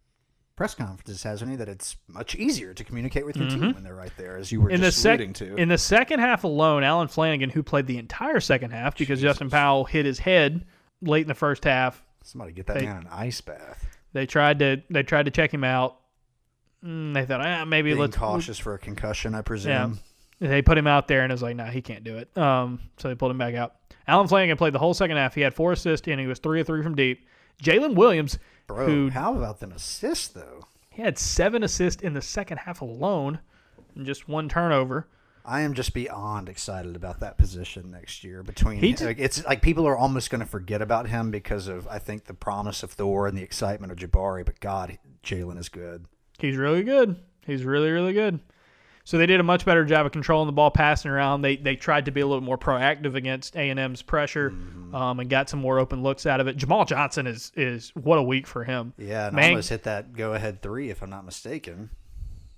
[0.58, 1.56] press conferences, hasn't he?
[1.56, 4.60] That it's much easier to communicate with your team when they're right there, as you
[4.60, 4.74] were Mm-hmm.
[4.74, 5.54] in the just sec- alluding to.
[5.56, 9.48] in the second half alone, Allen Flanigan, who played the entire second half because Justin
[9.48, 10.66] Powell hit his head
[11.00, 13.86] late in the first half, Somebody get that they- man an ice bath.
[14.12, 15.96] they tried to they tried to check him out.
[16.84, 19.98] Mm, they thought, ah, maybe Being let's cautious for a concussion, I presume.
[20.40, 22.36] They put him out there and it was like, no, he can't do it.
[22.38, 23.74] Um, so they pulled him back out.
[24.06, 25.34] Allen Flanigan played the whole second half.
[25.34, 27.26] He had four assists and he was three of three from deep.
[27.62, 28.38] Jalen Williams,
[28.68, 30.64] Bro, who how about them assists though?
[30.90, 33.38] he had seven assists in the second half alone,
[33.94, 35.06] and just one turnover.
[35.44, 38.42] I am just beyond excited about that position next year.
[38.42, 41.98] Between like, it's like people are almost going to forget about him because of I
[41.98, 44.44] think the promise of Thor and the excitement of Jabari.
[44.44, 46.04] But God, Jalen is good.
[46.38, 47.16] He's really good.
[47.46, 48.40] He's really, really good.
[49.08, 51.40] So they did a much better job of controlling the ball, passing around.
[51.40, 54.52] They they tried to be a little more proactive against A and M's pressure,
[54.92, 56.58] um, and got some more open looks out of it.
[56.58, 58.92] Jamal Johnson is is what a week for him.
[58.98, 61.88] Yeah, and Man- almost hit that go ahead three if I'm not mistaken.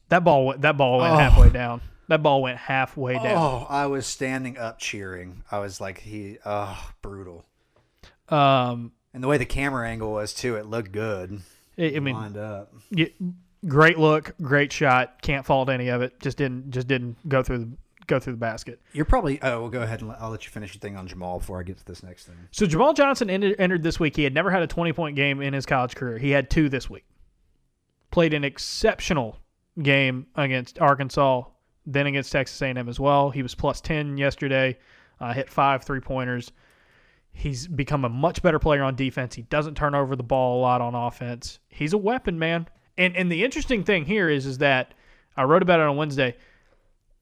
[0.08, 1.18] That ball went- that ball went Oh.
[1.18, 1.82] halfway down.
[2.08, 3.26] That ball went halfway down.
[3.38, 5.44] Oh, I was standing up cheering.
[5.52, 7.44] I was like, he, oh, brutal.
[8.28, 11.42] Um, And the way the camera angle was too, it looked good.
[11.78, 12.72] I, I mean, lined up.
[12.90, 13.06] Yeah,
[13.66, 15.22] great look, great shot.
[15.22, 16.18] Can't fault any of it.
[16.20, 17.70] Just didn't just didn't go through the
[18.06, 18.80] go through the basket.
[18.92, 19.40] You're probably.
[19.42, 21.62] Oh, we'll go ahead and I'll let you finish your thing on Jamal before I
[21.62, 22.36] get to this next thing.
[22.50, 24.16] So Jamal Johnson entered, entered this week.
[24.16, 26.18] He had never had a 20 point game in his college career.
[26.18, 27.04] He had two this week.
[28.10, 29.38] Played an exceptional
[29.80, 31.44] game against Arkansas,
[31.86, 33.30] then against Texas A&M as well.
[33.30, 34.76] He was plus 10 yesterday.
[35.20, 36.50] Uh, hit five three pointers.
[37.32, 39.36] He's become a much better player on defense.
[39.36, 41.60] He doesn't turn over the ball a lot on offense.
[41.68, 42.66] He's a weapon, man.
[43.00, 44.94] And and the interesting thing here is is that
[45.36, 46.36] I wrote about it on Wednesday.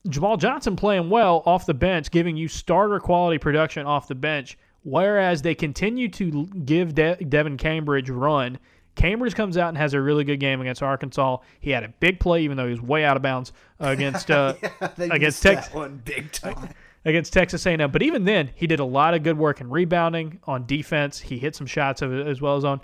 [0.09, 4.57] Jamal Johnson playing well off the bench, giving you starter quality production off the bench,
[4.83, 8.59] whereas they continue to give De- Devan Cambridge run.
[8.95, 11.39] Cambridge comes out and has a really good game against Arkansas.
[11.61, 14.55] He had a big play, even though he was way out of bounds against uh,
[14.97, 16.71] They Against missed Tex- that one big time.
[17.05, 17.91] against Texas A&M.
[17.93, 21.21] But even then, he did a lot of good work in rebounding on defense.
[21.21, 22.81] He hit some shots of it as well as on.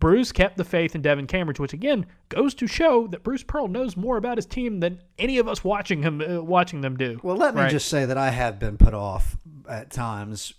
[0.00, 3.68] Bruce kept the faith in Devan Cambridge, which again goes to show that Bruce Pearl
[3.68, 7.18] knows more about his team than any of us watching him uh, watching them do.
[7.22, 7.70] Well, let me Right.
[7.70, 9.36] just say that I have been put off
[9.68, 10.54] at times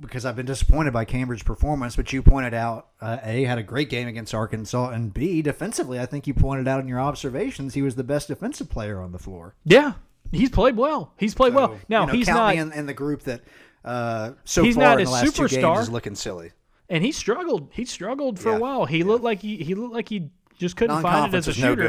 [0.00, 1.94] because I've been disappointed by Cambridge's performance.
[1.96, 6.00] But you pointed out, uh, A, had a great game against Arkansas, and B, defensively,
[6.00, 9.12] I think you pointed out in your observations he was the best defensive player on
[9.12, 9.54] the floor.
[9.64, 9.92] Yeah,
[10.32, 11.12] he's played well.
[11.18, 11.78] He's played well.
[11.88, 13.42] Now you know, he's not, in, in the group that
[13.84, 16.52] uh, so He's far not in the last two games is looking silly.
[16.88, 17.70] And he struggled.
[17.72, 18.84] He struggled for Yeah, a while.
[18.86, 21.68] He looked like he he looked like he just couldn't find it as a no
[21.70, 21.82] shooter.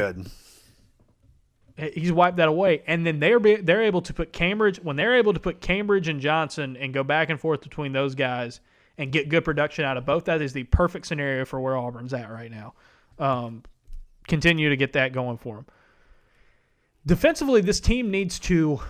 [1.76, 1.92] good.
[1.94, 2.82] he's wiped that away.
[2.86, 6.08] And then they're be, they're able to put Cambridge when they're able to put Cambridge
[6.08, 8.60] and Johnson and go back and forth between those guys
[8.96, 10.24] and get good production out of both.
[10.26, 12.74] That is the perfect scenario for where Auburn's at right now.
[13.18, 13.62] Um,
[14.28, 15.66] continue to get that going for them.
[17.06, 18.80] Defensively, this team needs to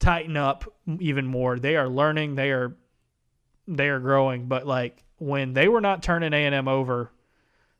[0.00, 0.64] tighten up
[0.98, 1.58] even more.
[1.58, 2.34] They are learning.
[2.34, 2.76] They are
[3.66, 4.46] they are growing.
[4.46, 7.10] But like when they were not turning A and M over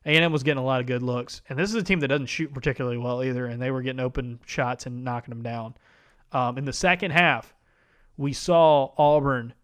[0.04, 2.26] a&M was getting a lot of good looks, and this is a team that doesn't
[2.26, 5.74] shoot particularly well either, and they were getting open shots and knocking them down.
[6.32, 7.54] Um, in the second half,
[8.16, 9.54] we saw Auburn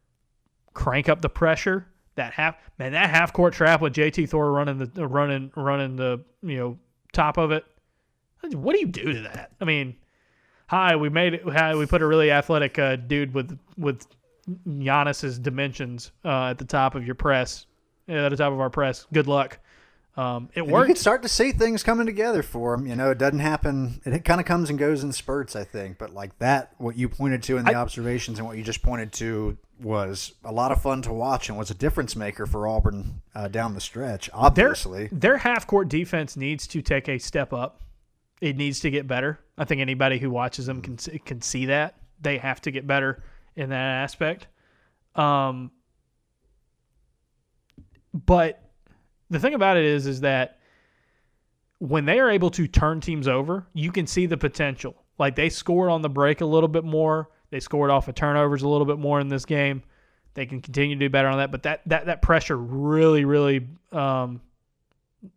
[0.75, 1.87] crank up the pressure.
[2.15, 6.25] That half man, that half court trap with JT Thor running the running running the
[6.43, 6.79] you know
[7.13, 7.65] top of it.
[8.53, 9.53] What do you do to that?
[9.61, 9.97] I mean,
[10.67, 11.43] hi, we made it.
[11.49, 14.05] Hi, we put a really athletic uh, dude with with
[14.67, 17.67] Giannis's dimensions uh, at the top of your press,
[18.09, 19.07] uh, at the top of our press.
[19.13, 19.59] Good luck.
[20.19, 22.89] Um, it And you can start to see things coming together for him.
[22.89, 24.01] You know, it doesn't happen.
[24.05, 25.97] It kind of comes and goes in spurts, I think.
[25.97, 28.83] But like that, what you pointed to in the I- observations and what you just
[28.83, 32.67] pointed to was a lot of fun to watch and was a difference maker for
[32.67, 34.29] Auburn uh, down the stretch.
[34.33, 37.83] Obviously, their half court defense needs to take a step up.
[38.41, 39.39] It needs to get better.
[39.57, 43.23] I think anybody who watches them can can see that they have to get better
[43.59, 44.47] in that aspect.
[45.17, 45.73] Um,
[48.15, 48.63] but
[49.31, 50.61] the thing about it is, is that
[51.79, 54.95] when they are able to turn teams over, you can see the potential.
[55.19, 57.29] Like they scored on the break a little bit more.
[57.51, 59.83] They scored off of turnovers a little bit more in this game.
[60.35, 63.67] They can continue to do better on that, but that that that pressure really, really,
[63.91, 64.41] um,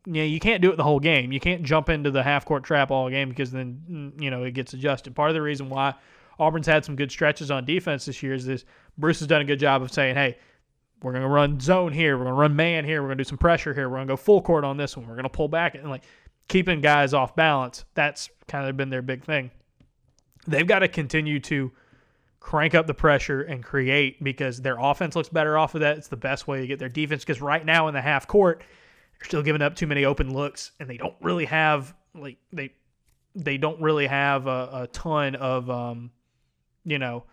[0.05, 1.31] yeah, you can't do it the whole game.
[1.31, 4.51] You can't jump into the half court trap all game because then you know it
[4.51, 5.15] gets adjusted.
[5.15, 5.95] Part of the reason why
[6.39, 8.65] Auburn's had some good stretches on defense this year is this
[8.97, 10.37] Bruce has done a good job of saying, hey,
[11.03, 12.17] we're going to run zone here.
[12.17, 13.01] We're going to run man here.
[13.01, 13.89] We're going to do some pressure here.
[13.89, 15.07] We're going to go full court on this one.
[15.07, 16.03] We're going to pull back and like
[16.47, 17.85] keeping guys off balance.
[17.95, 19.51] That's kind of been their big thing.
[20.47, 21.71] They've got to continue to
[22.39, 25.97] crank up the pressure and create because their offense looks better off of that.
[25.97, 28.63] It's the best way to get their defense because right now in the half court,
[29.19, 32.73] they're still giving up too many open looks and they don't really have like they
[33.35, 36.11] they don't really have a, a ton of um
[36.85, 37.23] you know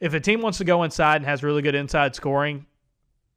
[0.00, 2.64] if a team wants to go inside and has really good inside scoring,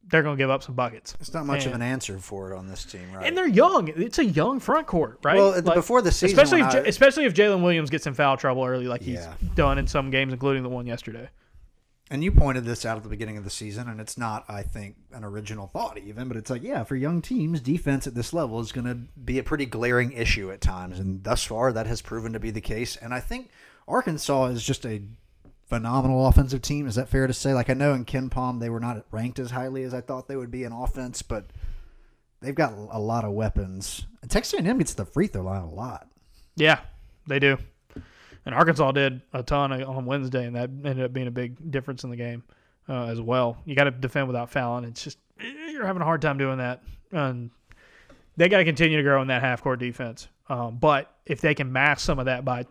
[0.07, 1.16] they're going to give up some buckets.
[1.20, 3.26] It's not much And- of an answer for it on this team, right?
[3.26, 3.89] And they're young.
[3.89, 5.38] It's a young front court, right?
[5.38, 8.88] Well, before the season, especially if, especially if Jaylin Williams gets in foul trouble early,
[8.88, 9.34] like Yeah.
[9.39, 11.30] he's done in some games, including the one yesterday.
[12.11, 14.61] And you pointed this out at the beginning of the season, and it's not, I
[14.61, 18.34] think, an original thought even, but it's like, yeah, for young teams, defense at this
[18.34, 21.88] level is going to be a pretty glaring issue at times, and thus far that
[21.88, 22.97] has proven to be the case.
[22.97, 23.49] And I think
[23.88, 25.01] Arkansas is just a
[25.74, 26.86] phenomenal offensive team.
[26.86, 27.56] Is that fair to say?
[27.56, 30.36] Like I know in KenPom they were not ranked as highly as I thought they
[30.36, 31.48] would be in offense, but
[32.42, 34.06] they've got a lot of weapons.
[34.22, 36.08] And Texas A&M gets the free throw line a lot.
[36.56, 36.82] Yeah,
[37.26, 37.58] they do.
[38.46, 42.04] And Arkansas did a ton on Wednesday, and that ended up being a big difference
[42.04, 42.44] in the game
[42.88, 43.58] uh, as well.
[43.66, 44.84] You got to defend without fouling.
[44.84, 45.18] It's just
[45.72, 47.50] you're having a hard time doing that, and
[48.38, 50.28] they got to continue to grow in that half court defense.
[50.50, 52.68] Um, but if they can mask some of that by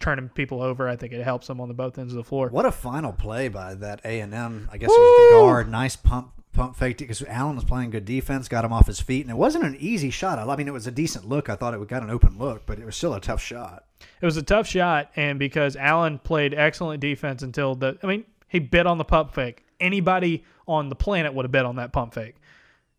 [0.00, 2.48] turning people over, I think it helps them on the both ends of the floor.
[2.48, 4.68] What a final play by that A and M.
[4.72, 5.70] I guess it was the guard.
[5.70, 9.00] Nice pump pump faked it because Allen was playing good defense, got him off his
[9.00, 10.38] feet, and it wasn't an easy shot.
[10.38, 11.48] I mean, it was a decent look.
[11.48, 13.84] I thought it got an open look, but it was still a tough shot.
[14.20, 18.24] It was a tough shot, and because Allen played excellent defense until the, I mean,
[18.48, 19.64] he bit on the pump fake.
[19.78, 22.36] Anybody on the planet would have bet on that pump fake.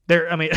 [0.07, 0.51] There, I mean,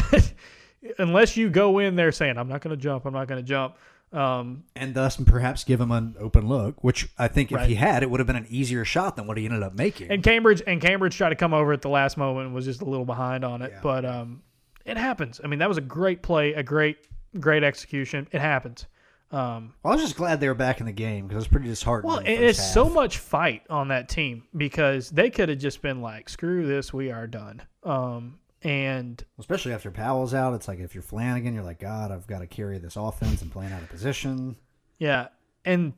[0.99, 3.47] unless you go in there saying, "I'm not going to jump, I'm not going to
[3.47, 3.77] jump."
[4.15, 7.69] Um, And thus, perhaps give him an open look, which I think if Right.
[7.69, 10.11] he had, it would have been an easier shot than what he ended up making.
[10.11, 12.81] and Cambridge and Cambridge tried to come over at the last moment and was just
[12.81, 13.81] a little behind on it, Yeah.
[13.83, 14.43] but um,
[14.85, 15.41] it happens.
[15.43, 16.99] I mean, that was a great play, a great,
[17.41, 18.29] great execution.
[18.31, 18.87] It happens.
[19.33, 21.67] Um, I was just glad they were back in the game because it was pretty
[21.67, 22.09] disheartening.
[22.09, 25.49] Well, in the and first it's so much fight on that team because they could
[25.49, 30.55] have just been like, "Screw this, we are done." Um, and especially after Powell's out.
[30.55, 33.53] It's like if you're Flanigan, you're like, God, I've got to carry this offense and
[33.53, 34.57] playing out of position.
[34.99, 35.29] yeah,
[35.65, 35.93] and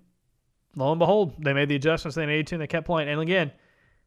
[0.74, 3.08] lo and behold, they made the adjustments they needed to, and they kept playing.
[3.08, 3.52] And again,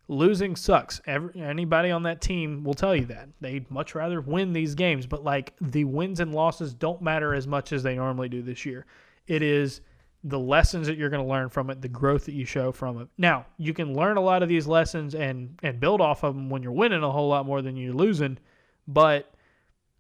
[0.10, 1.02] losing sucks.
[1.06, 5.06] Every, anybody on that team will tell you that they'd much rather win these games,
[5.08, 8.66] but like the wins and losses don't matter as much as they normally do this
[8.66, 8.86] year.
[9.28, 9.82] It is
[10.24, 13.00] the lessons that you're going to learn from it, the growth that you show from
[13.00, 13.08] it.
[13.18, 16.50] Now, you can learn a lot of these lessons and and build off of them
[16.50, 18.38] when you're winning a whole lot more than you're losing,
[18.90, 19.32] but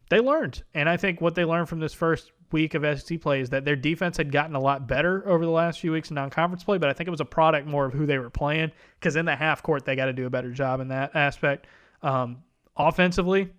[0.09, 0.63] they learned.
[0.73, 3.63] And I think what they learned from this first week of SEC play is that
[3.63, 6.79] their defense had gotten a lot better over the last few weeks in non-conference play,
[6.79, 9.25] but I think it was a product more of who they were playing because in
[9.25, 11.67] the half court they got to do a better job in that aspect.
[12.01, 12.43] Um,
[12.75, 13.51] offensively,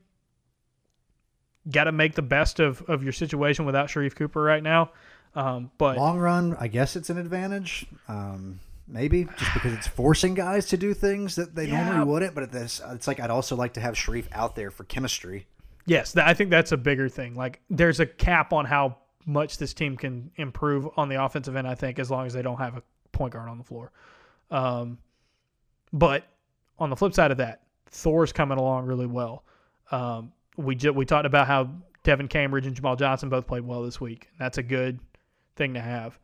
[1.70, 4.90] got to make the best of, of your situation without Sharife Cooper right now.
[5.36, 7.86] Um, but Long run, I guess it's an advantage.
[8.08, 8.58] Um,
[8.90, 11.84] maybe just because it's forcing guys to do things that they Yeah.
[11.84, 12.34] normally wouldn't.
[12.34, 15.46] But this, it's like I'd also like to have Sharife out there for chemistry.
[15.86, 17.34] Yes, I think that's a bigger thing.
[17.34, 21.66] Like, there's a cap on how much this team can improve on the offensive end.
[21.66, 22.82] I think as long as they don't have a
[23.12, 23.90] point guard on the floor.
[24.50, 24.98] Um,
[25.92, 26.24] but
[26.78, 29.44] on the flip side of that, Thor's coming along really well.
[29.90, 31.70] Um, we ju- we talked about how
[32.04, 34.28] Devan Cambridge and Jamal Johnson both played well this week.
[34.38, 35.00] That's a good
[35.56, 36.18] thing to have.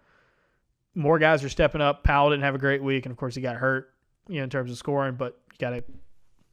[0.96, 2.02] More guys are stepping up.
[2.02, 3.92] Powell didn't have a great week, and of course he got hurt,
[4.28, 5.14] you know, in terms of scoring.
[5.14, 5.84] But you got to,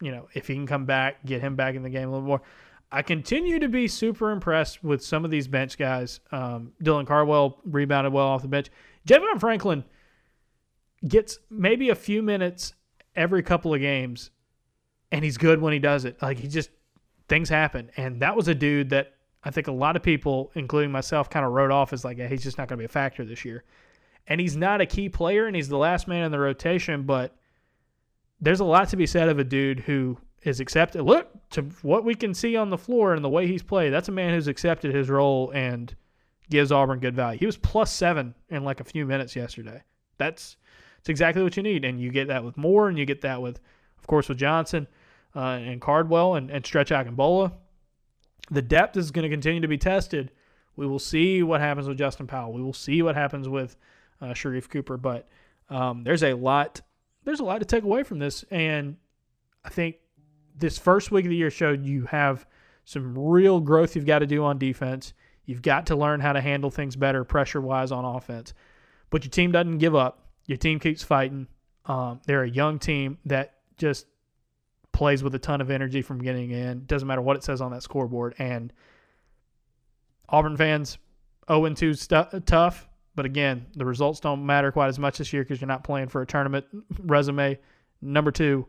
[0.02, 2.28] you know, if he can come back, get him back in the game a little
[2.28, 2.42] more.
[2.92, 6.20] I continue to be super impressed with some of these bench guys.
[6.32, 8.70] Um, Dylan Cardwell rebounded well off the bench.
[9.08, 9.84] Javon Franklin
[11.08, 12.74] gets maybe a few minutes
[13.16, 14.30] every couple of games,
[15.12, 16.22] and he's good when he does it.
[16.22, 16.70] Like he just
[17.28, 19.14] things happen, and that was a dude that
[19.44, 22.28] I think a lot of people, including myself, kind of wrote off as like yeah,
[22.28, 23.64] he's just not going to be a factor this year.
[24.28, 27.36] And he's not a key player, and he's the last man in the rotation, but
[28.40, 31.04] there's a lot to be said of a dude who is accepted.
[31.04, 33.92] Look to what we can see on the floor and the way he's played.
[33.92, 35.94] That's a man who's accepted his role and
[36.50, 37.40] gives Auburn good value.
[37.40, 39.84] He was plus seven in like a few minutes yesterday.
[40.18, 40.58] That's
[41.00, 43.42] it's exactly what you need, and you get that with Moore, and you get that
[43.42, 43.60] with,
[43.98, 44.88] of course, with Johnson
[45.36, 47.52] uh, and Cardwell and, and Stretch Bola.
[48.50, 50.32] The depth is going to continue to be tested.
[50.78, 52.54] We will see what happens with Justin Powell.
[52.54, 53.76] We will see what happens with
[54.24, 55.28] uh, Sharife Cooper, but
[55.70, 56.82] um, there's a lot.
[57.24, 58.98] There's a lot to take away from this, and
[59.64, 59.96] I think
[60.56, 62.46] this first week of the year showed you have
[62.86, 65.14] some real growth you've got to do on defense.
[65.46, 68.54] You've got to learn how to handle things better pressure wise on offense.
[69.10, 70.28] But your team doesn't give up.
[70.48, 71.48] Your team keeps fighting.
[71.86, 74.06] Um, they're a young team that just
[74.92, 76.86] plays with a ton of energy from getting in.
[76.86, 78.36] Doesn't matter what it says on that scoreboard.
[78.38, 78.72] And
[80.30, 80.98] Auburn fans,
[81.48, 82.88] 0 2 stu- tough.
[83.16, 86.08] But again, the results don't matter quite as much this year because you're not playing
[86.08, 86.66] for a tournament
[87.00, 87.60] resume.
[88.02, 88.68] Number two,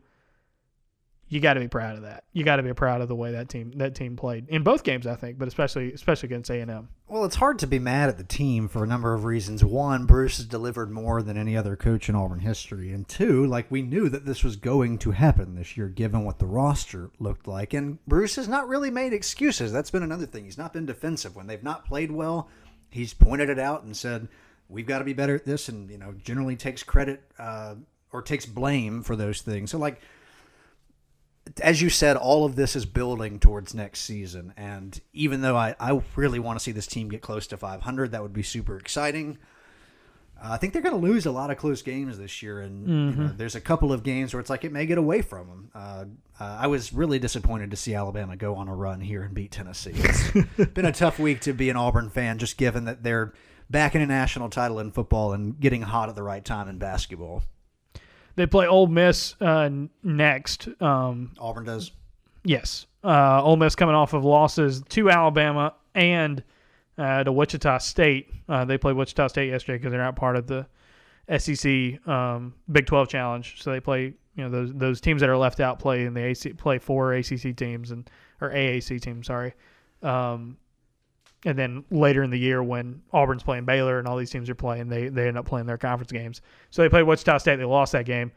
[1.29, 2.25] you got to be proud of that.
[2.33, 4.85] You got to be proud of the way that team that team played in both
[4.85, 6.89] games, I think, but especially especially against A and M.
[7.09, 9.65] Well, it's hard to be mad at the team for a number of reasons.
[9.65, 13.71] One, Bruce has delivered more than any other coach in Auburn history, and two, like
[13.71, 17.49] we knew that this was going to happen this year, given what the roster looked
[17.49, 17.73] like.
[17.73, 19.73] And Bruce has not really made excuses.
[19.73, 20.45] That's been another thing.
[20.45, 22.49] He's not been defensive when they've not played well.
[22.95, 24.29] He's pointed it out and said,
[24.69, 27.75] "We've got to be better at this," and you know, generally takes credit uh,
[28.13, 29.73] or takes blame for those things.
[29.73, 30.01] So, like
[31.61, 34.55] as you said, all of this is building towards next season.
[34.57, 38.13] And even though I, I really want to see this team get close to 500,
[38.13, 39.39] that would be super exciting.
[40.45, 42.61] Uh, I think they're going to lose a lot of close games this year.
[42.61, 43.21] And mm-hmm.
[43.21, 45.49] you know, there's a couple of games where it's like it may get away from
[45.49, 45.71] them.
[45.75, 46.05] Uh,
[46.39, 49.53] uh, I was really disappointed to see Alabama go on a run here and beat
[49.53, 49.93] Tennessee.
[49.95, 53.33] It's been a tough week to be an Auburn fan, just given that they're
[53.71, 56.77] back in a national title in football and getting hot at the right time in
[56.77, 57.43] basketball.
[58.37, 59.71] They play Ole Miss uh,
[60.03, 60.69] next.
[60.81, 61.93] Um, Auburn does.
[62.45, 62.87] Yes.
[63.03, 66.43] Uh, Ole Miss coming off of losses to Alabama and
[66.99, 68.31] uh, to Wichita State.
[68.49, 70.67] Uh, they played Wichita State yesterday because they're not part of the
[71.39, 73.63] SEC um, Big 12 Challenge.
[73.63, 76.25] So they play, you know, those those teams that are left out play in the
[76.25, 78.09] AC play four ACC teams and
[78.41, 79.27] or AAC teams.
[79.27, 79.55] Sorry.
[80.03, 80.57] Um,
[81.47, 84.55] and then later in the year when Auburn's playing Baylor and all these teams are
[84.55, 86.43] playing, they they end up playing their conference games.
[86.71, 87.57] So they played Wichita State.
[87.57, 88.33] They lost that game.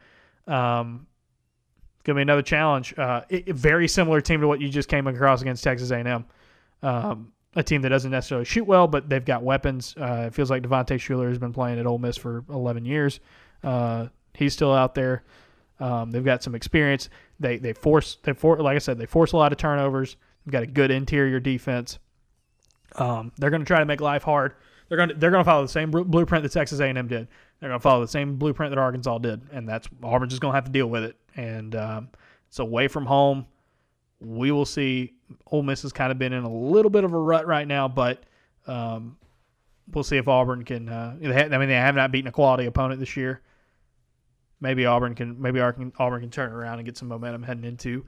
[0.46, 1.06] Um,
[2.04, 2.98] gonna be another challenge.
[2.98, 6.24] Uh, it, very similar team to what you just came across against Texas A&M.
[6.82, 9.94] Um, a team that doesn't necessarily shoot well, but they've got weapons.
[10.00, 13.20] Uh, it feels like Devontae Shuler has been playing at Ole Miss for 11 years.
[13.64, 15.24] Uh, he's still out there.
[15.80, 17.08] Um, they've got some experience.
[17.40, 20.16] They they force they for like I said they force a lot of turnovers.
[20.44, 21.98] They've got a good interior defense.
[22.96, 24.54] Um, they're going to try to make life hard.
[24.88, 27.28] They're going to they're going to follow the same blueprint that Texas A&M did.
[27.60, 30.52] They're going to follow the same blueprint that Arkansas did, and that's Auburn's just going
[30.52, 31.16] to have to deal with it.
[31.36, 32.08] And um,
[32.48, 33.46] it's away from home.
[34.20, 35.14] We will see.
[35.50, 37.86] Ole Miss has kind of been in a little bit of a rut right now,
[37.88, 38.22] but
[38.66, 39.16] um,
[39.92, 40.88] we'll see if Auburn can.
[40.88, 43.42] Uh, have, I mean, they have not beaten a quality opponent this year.
[44.60, 45.40] Maybe Auburn can.
[45.40, 48.06] Maybe Auburn can turn around and get some momentum heading into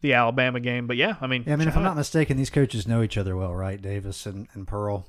[0.00, 0.86] the Alabama game.
[0.86, 3.16] But yeah, I mean, yeah, I mean, if I'm not mistaken, these coaches know each
[3.16, 3.80] other well, right?
[3.80, 5.06] Davis and, and Pearl.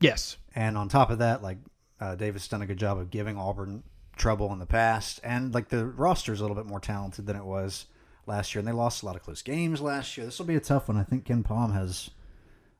[0.00, 0.36] Yes.
[0.54, 1.58] And on top of that, like
[2.00, 3.82] uh, Davis done a good job of giving Auburn
[4.16, 7.36] trouble in the past, and like the roster is a little bit more talented than
[7.36, 7.86] it was
[8.26, 10.26] last year, and they lost a lot of close games last year.
[10.26, 10.96] This will be a tough one.
[10.96, 12.10] I think KenPom has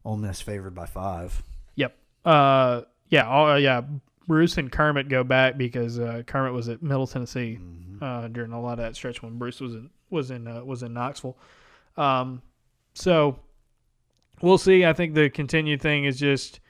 [0.05, 1.43] Ole Miss favored by five.
[1.77, 1.97] Yep.
[2.25, 3.29] Uh, yeah.
[3.29, 3.83] Uh, yeah.
[4.27, 8.03] Bruce and Kermit go back because uh, Kermit was at Middle Tennessee mm-hmm.
[8.03, 10.83] uh, during a lot of that stretch when Bruce was in was in uh, was
[10.83, 11.37] in Knoxville.
[11.97, 12.41] Um,
[12.95, 13.39] so
[14.41, 14.85] we'll see.
[14.85, 16.61] I think the continued thing is just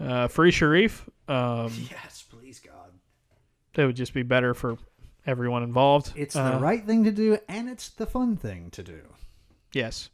[0.00, 1.06] uh, free Sharife.
[1.28, 2.90] Um, yes, please God.
[3.74, 4.76] It would just be better for
[5.26, 6.12] everyone involved.
[6.16, 9.00] It's the uh, right thing to do, and it's the fun thing to do.
[9.72, 10.10] Yes.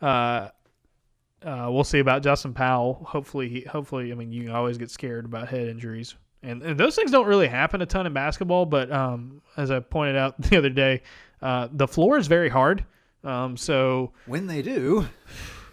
[0.00, 0.48] Uh,
[1.42, 3.04] uh, we'll see about Justin Powell.
[3.06, 6.96] Hopefully, he, hopefully, I mean, you always get scared about head injuries, and, and those
[6.96, 8.66] things don't really happen a ton in basketball.
[8.66, 11.02] But um, as I pointed out the other day,
[11.40, 12.84] uh, the floor is very hard.
[13.24, 15.06] Um, so when they do,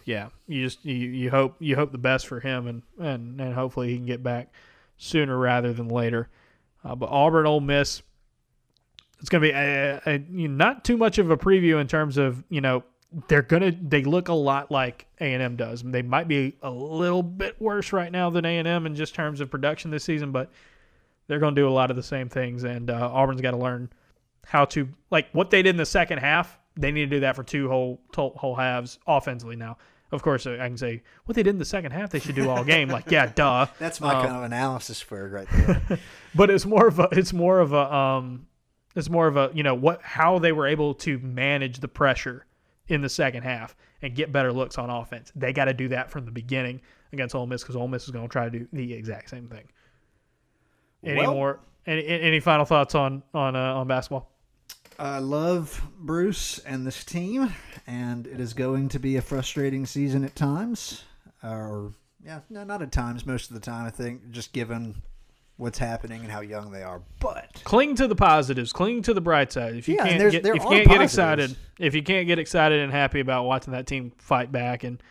[0.05, 3.53] yeah, you just you, you hope you hope the best for him, and and and
[3.53, 4.53] hopefully he can get back
[4.97, 6.29] sooner rather than later.
[6.83, 8.03] Uh, but Auburn, Ole Miss,
[9.19, 12.43] it's going to be a, a, not too much of a preview in terms of
[12.49, 12.83] you know
[13.27, 15.83] they're gonna they look a lot like A and M does.
[15.83, 19.15] They might be a little bit worse right now than A and M in just
[19.15, 20.51] terms of production this season, but
[21.27, 23.57] they're going to do a lot of the same things, and uh, Auburn's got to
[23.57, 23.89] learn
[24.45, 26.59] how to like what they did in the second half.
[26.75, 29.55] They need to do that for two whole whole halves offensively.
[29.55, 29.77] Now,
[30.11, 32.09] of course, I can say what they did in the second half.
[32.09, 32.89] They should do all game.
[32.89, 33.67] like, yeah, duh.
[33.79, 35.99] That's my um, kind of analysis for it right there.
[36.35, 38.47] but it's more of a it's more of a um,
[38.95, 42.45] it's more of a you know what how they were able to manage the pressure
[42.87, 45.31] in the second half and get better looks on offense.
[45.35, 46.81] They got to do that from the beginning
[47.11, 49.47] against Ole Miss because Ole Miss is going to try to do the exact same
[49.47, 49.67] thing.
[51.03, 51.59] Any well, more?
[51.87, 54.31] Any, any final thoughts on on uh, on basketball?
[54.97, 57.53] I love Bruce and this team,
[57.85, 61.03] and it is going to be a frustrating season at times.
[61.43, 61.93] Or,
[62.25, 65.01] yeah, no, not at times, most of the time, I think, just given
[65.57, 67.01] what's happening and how young they are.
[67.19, 69.75] But cling to the positives, cling to the bright side.
[69.75, 72.81] If you yeah, can't, get, if you can't get excited, if you can't get excited
[72.81, 75.01] and happy about watching that team fight back and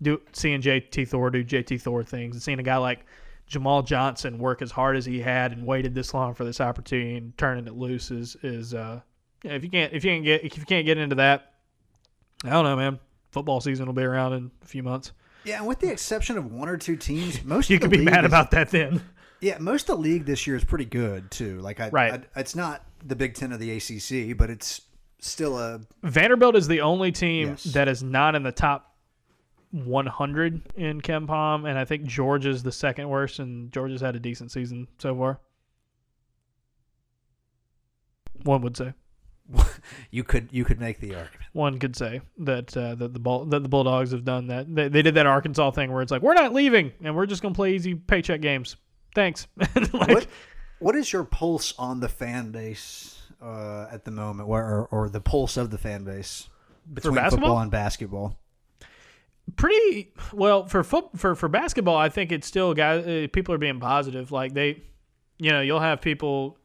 [0.00, 3.06] do seeing JT Thor do JT Thor things, and seeing a guy like
[3.46, 7.16] Jamal Johnson work as hard as he had and waited this long for this opportunity
[7.16, 9.00] and turning it loose is is uh,
[9.44, 11.52] yeah, if you can't if you can't get if you can't get into that,
[12.44, 12.98] I don't know, man.
[13.30, 15.12] Football season will be around in a few months.
[15.44, 18.24] Yeah, and with the exception of one or two teams, most You could be mad
[18.24, 19.02] is- about that then.
[19.42, 21.58] Yeah, most of the league this year is pretty good too.
[21.60, 22.24] Like, I, Right.
[22.34, 24.82] I- it's not the Big Ten of the ACC, but it's
[25.18, 27.64] still a Vanderbilt is the only team Yes.
[27.64, 28.96] that is not in the top
[29.72, 34.52] 100 in KenPom, and I think Georgia's the second worst, and Georgia's had a decent
[34.52, 35.40] season so far.
[38.44, 38.92] One would say.
[40.12, 41.46] you could you could make the argument.
[41.52, 44.72] One could say that uh, that the Bull, that the Bulldogs have done that.
[44.72, 47.42] They, they did that Arkansas thing where it's like we're not leaving and we're just
[47.42, 48.76] gonna play easy paycheck games.
[49.14, 49.46] Thanks.
[49.56, 50.26] like, What
[50.78, 55.20] what is your pulse on the fan base uh, at the moment, or, or the
[55.20, 56.48] pulse of the fan base
[56.92, 58.38] between football and basketball?
[59.56, 61.96] pretty well for foot for for basketball.
[61.96, 63.06] I think it's still guys.
[63.06, 64.32] Uh, people are being positive.
[64.32, 64.82] Like they,
[65.38, 66.58] you know, you'll have people.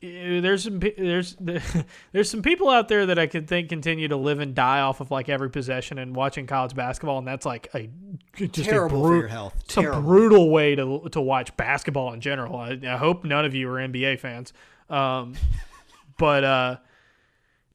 [0.00, 1.36] There's some there's
[2.12, 5.00] there's some people out there that I could think continue to live and die off
[5.00, 7.90] of like every possession and watching college basketball, and that's like a
[8.36, 9.54] just Terrible a for your health.
[9.64, 12.56] It's a brutal way to to watch basketball in general.
[12.56, 14.52] I, I hope none of you are NBA fans,
[14.88, 15.34] um,
[16.16, 16.76] but uh,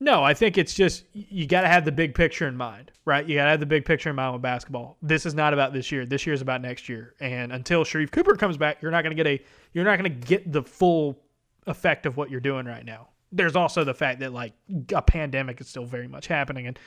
[0.04, 3.26] no, I think it's just you got to have the big picture in mind, right?
[3.26, 4.98] You got to have the big picture in mind with basketball.
[5.02, 6.06] This is not about this year.
[6.06, 7.16] This year is about next year.
[7.22, 9.44] And until Sharife Cooper comes back, you're not going to get a
[9.74, 11.23] you're not going to get the full
[11.68, 13.10] effect of what you're doing right now.
[13.32, 14.54] There's also the fact that like
[14.94, 16.80] a pandemic is still very much happening and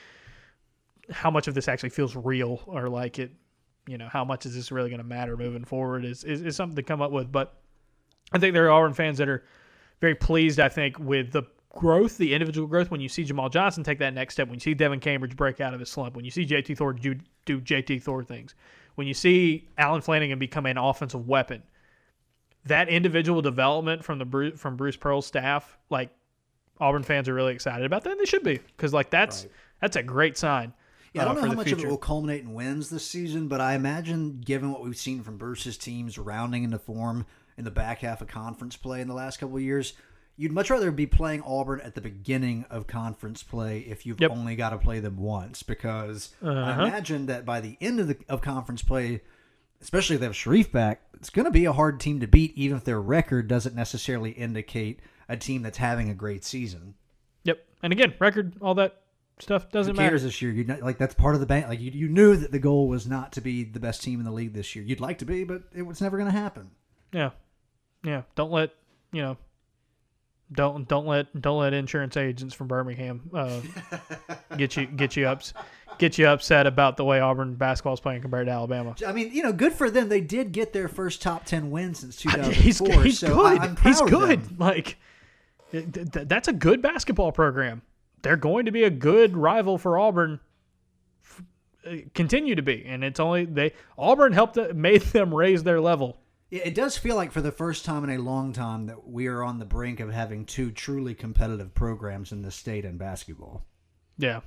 [1.11, 3.31] how much of this actually feels real or like it
[3.87, 6.55] you know, how much is this really going to matter moving forward is, is is
[6.55, 7.55] something to come up with, but
[8.31, 9.45] I think there are fans that are
[10.01, 12.91] very pleased, I think, with the growth, the individual growth.
[12.91, 15.61] When you see Jamal Johnson take that next step, when you see Devan Cambridge break
[15.61, 18.53] out of his slump, when you see JT Thor do, do JT Thor things,
[18.95, 21.63] when you see Allen Flanigan become an offensive weapon,
[22.67, 26.09] that individual development from the Bruce, from Bruce Pearl's staff, like
[26.79, 28.11] Auburn fans are really excited about that.
[28.11, 29.51] And they should be because like that's Right.
[29.81, 30.73] that's a great sign.
[31.13, 33.05] Yeah, I don't uh, know how the much of it will culminate in wins this
[33.07, 37.25] season, but I imagine, given what we've seen from Bruce's teams rounding into form
[37.57, 39.93] in the back half of conference play in the last couple of years,
[40.35, 44.29] you'd much rather be playing Auburn at the beginning of conference play if you've Yep.
[44.31, 45.63] only got to play them once.
[45.63, 46.85] Because I Uh-huh.
[46.85, 49.21] imagine that by the end of the of conference play,
[49.81, 52.53] especially if they have Sharife back, it's going to be a hard team to beat,
[52.55, 54.99] even if their record doesn't necessarily indicate
[55.29, 56.95] a team that's having a great season.
[57.43, 57.65] Yep.
[57.83, 59.01] And again, record, all that
[59.39, 60.19] stuff doesn't Who matter.
[60.19, 60.51] this year?
[60.51, 61.67] You like that's part of the bank.
[61.67, 64.25] Like you, you knew that the goal was not to be the best team in
[64.25, 64.83] the league this year.
[64.85, 66.71] You'd like to be, but it was never going to happen.
[67.13, 67.31] Yeah,
[68.03, 68.23] yeah.
[68.35, 68.71] Don't let
[69.11, 69.37] you know.
[70.51, 73.59] Don't don't let don't let insurance agents from Birmingham uh,
[74.57, 75.53] get you get you ups
[75.97, 78.95] get you upset about the way Auburn basketball is playing compared to Alabama.
[79.05, 80.07] I mean, you know, good for them.
[80.07, 82.53] They did get their first top ten win since 2004.
[82.63, 83.59] He's he's so good.
[83.61, 84.57] I, he's good.
[84.59, 84.97] Like
[85.73, 87.81] th- th- that's a good basketball program.
[88.21, 90.39] They're going to be a good rival for Auburn.
[91.25, 91.43] f-
[91.85, 95.81] uh, Continue to be, and it's only they Auburn helped them- made them raise their
[95.81, 96.17] level.
[96.49, 99.27] Yeah, it does feel like for the first time in a long time that we
[99.27, 103.65] are on the brink of having two truly competitive programs in the state in basketball.
[104.17, 104.39] Yeah,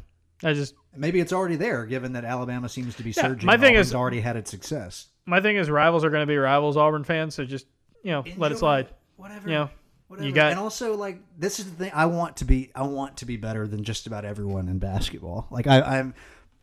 [0.42, 3.46] I just Maybe it's already there, given that Alabama seems to be Yeah, surging.
[3.46, 5.08] my thing Auburn's is- already had its success.
[5.26, 7.66] my thing is rivals are going to be rivals Auburn fans, so just
[8.02, 8.88] you know let it slide.
[9.16, 9.48] Whatever.
[9.48, 9.70] You know,
[10.08, 10.26] Whatever.
[10.26, 13.18] you got and also like this is the thing I want to be I want
[13.18, 15.46] to be better than just about everyone in basketball.
[15.50, 16.14] Like I, I'm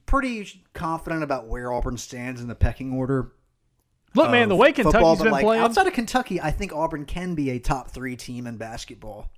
[0.08, 3.32] pretty confident about where Auburn stands in the pecking order.
[4.18, 4.49] Look, man.
[4.49, 7.35] The way football, Kentucky's but, been like, playing, outside of Kentucky, I think Auburn can
[7.35, 9.30] be a top three team in basketball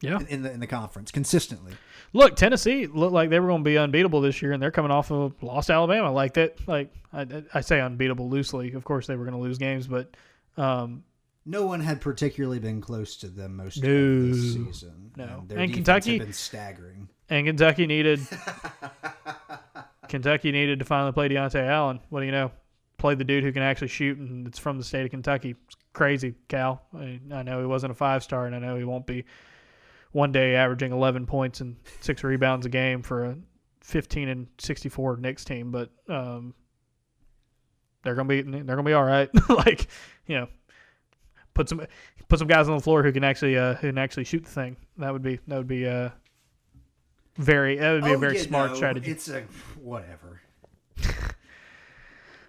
[0.00, 0.18] yeah.
[0.28, 1.72] in the in the conference consistently.
[2.12, 4.90] Look, Tennessee looked like they were going to be unbeatable this year, and they're coming
[4.90, 6.12] off of lost Alabama.
[6.12, 8.72] Like that, like I, I say unbeatable loosely.
[8.72, 10.16] Of course, they were going to lose games, but
[10.56, 11.04] um,
[11.44, 13.88] No one had particularly been close to them most No.
[13.88, 15.12] of this season.
[15.16, 15.44] No.
[15.46, 17.08] their And Kentucky- been staggering.
[17.28, 18.20] and Kentucky needed
[20.08, 22.00] Kentucky needed to finally play Dontaie Allen.
[22.08, 22.50] What do you know?
[23.06, 25.54] Play the dude who can actually shoot, and it's from the state of Kentucky.
[25.66, 26.82] It's crazy, Cal.
[26.92, 29.26] I, I know he wasn't a five star, and I know he won't be
[30.10, 33.36] one day averaging 11 points and six rebounds a game for a
[33.82, 36.52] 15 and 64 Knicks team, but um,
[38.02, 39.30] they're gonna be they're gonna be all right.
[39.48, 39.86] like
[40.26, 40.48] you know,
[41.54, 41.86] put some
[42.26, 44.50] put some guys on the floor who can actually uh, who can actually shoot the
[44.50, 44.76] thing.
[44.98, 46.08] That would be that would be uh
[47.36, 49.12] very that would be a Oh, very yeah, smart no, strategy.
[49.12, 49.42] It's a
[49.80, 50.40] whatever.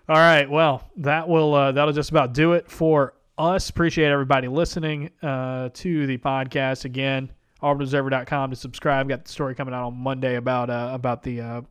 [0.09, 0.49] All right.
[0.49, 3.69] Well, that will uh, that'll just about do it for us.
[3.69, 7.29] Appreciate everybody listening uh, to the podcast again.
[7.61, 9.09] AuburnObserver.com to subscribe.
[9.09, 11.61] Got the story coming out on Monday about uh, about the uh,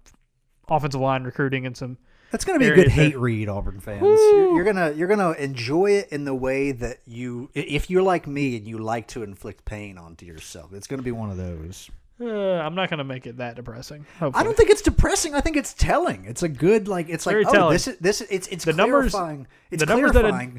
[0.69, 1.97] offensive line recruiting and some
[2.31, 4.03] That's going to be a good hate read, Auburn fans.
[4.03, 8.27] You're, you're gonna you're gonna enjoy it in the way that you, if you're like
[8.27, 11.39] me and you like to inflict pain onto yourself, it's going to be one of
[11.39, 11.89] those.
[12.19, 12.25] Uh,
[12.61, 14.07] I'm not gonna make it that depressing.
[14.19, 14.41] Hopefully.
[14.41, 15.35] I don't think it's depressing.
[15.35, 16.25] I think it's telling.
[16.25, 17.11] It's a good like.
[17.11, 18.23] It's like Very oh, this is this.
[18.23, 19.47] is- It's it's The numbers- clarifying.
[19.71, 20.51] It's the numbers that I-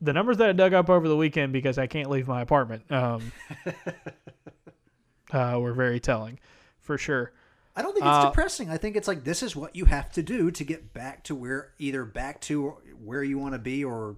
[0.00, 2.90] the numbers that I dug up over the weekend because I can't leave my apartment
[2.90, 3.30] um,
[5.32, 6.38] uh, were very telling,
[6.80, 7.32] for sure.
[7.74, 8.70] I don't think it's Uh, depressing.
[8.70, 11.34] I think it's like this is what you have to do to get back to
[11.34, 12.70] where either back to
[13.02, 14.16] where you want to be or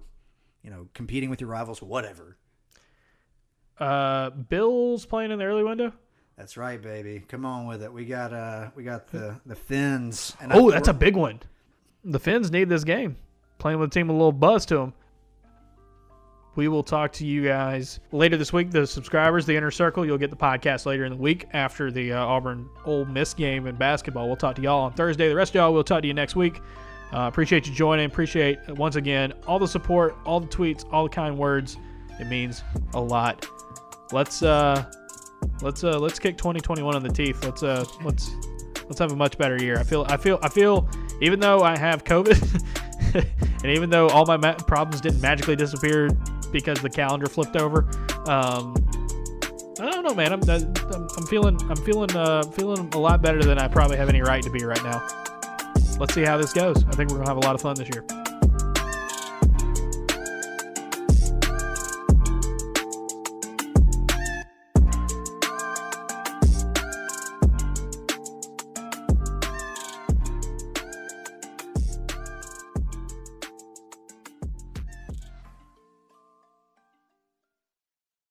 [0.61, 2.37] you know competing with your rivals, whatever.
[3.79, 5.91] Uh, Bills playing in the early window.
[6.37, 7.23] That's right, baby.
[7.27, 7.91] Come on with it.
[7.91, 10.35] We got uh we got the the fins.
[10.41, 11.39] And Oh, that's a big one.
[12.03, 13.15] The Fins need this game.
[13.57, 14.93] Playing with a team with a little buzz to them.
[16.55, 18.71] We will talk to you guys later this week.
[18.71, 22.13] The subscribers, the inner circle, you'll get the podcast later in the week after the
[22.13, 24.27] uh, Auburn Ole Miss game in basketball.
[24.27, 25.27] We'll talk to y'all on Thursday.
[25.27, 26.61] The rest of y'all, we'll talk to you next week.
[27.11, 28.05] Uh, appreciate you joining.
[28.05, 31.75] Appreciate uh, once again all the support, all the tweets, all the kind words.
[32.19, 32.63] It means
[32.93, 33.47] a lot.
[34.13, 34.89] Let's uh,
[35.61, 37.43] let's uh, let's kick 2021 in the teeth.
[37.43, 38.31] Let's uh, let's
[38.85, 39.77] let's have a much better year.
[39.77, 40.87] I feel I feel I feel
[41.21, 42.65] even though I have COVID
[43.63, 46.09] and even though all my ma- problems didn't magically disappear
[46.51, 47.89] because the calendar flipped over,
[48.27, 48.75] um,
[49.79, 50.33] I don't know, man.
[50.33, 54.09] I'm I'm, I'm feeling I'm feeling uh, feeling a lot better than I probably have
[54.09, 55.05] any right to be right now.
[55.99, 56.83] Let's see how this goes.
[56.85, 58.05] I think we're gonna have a lot of fun this year.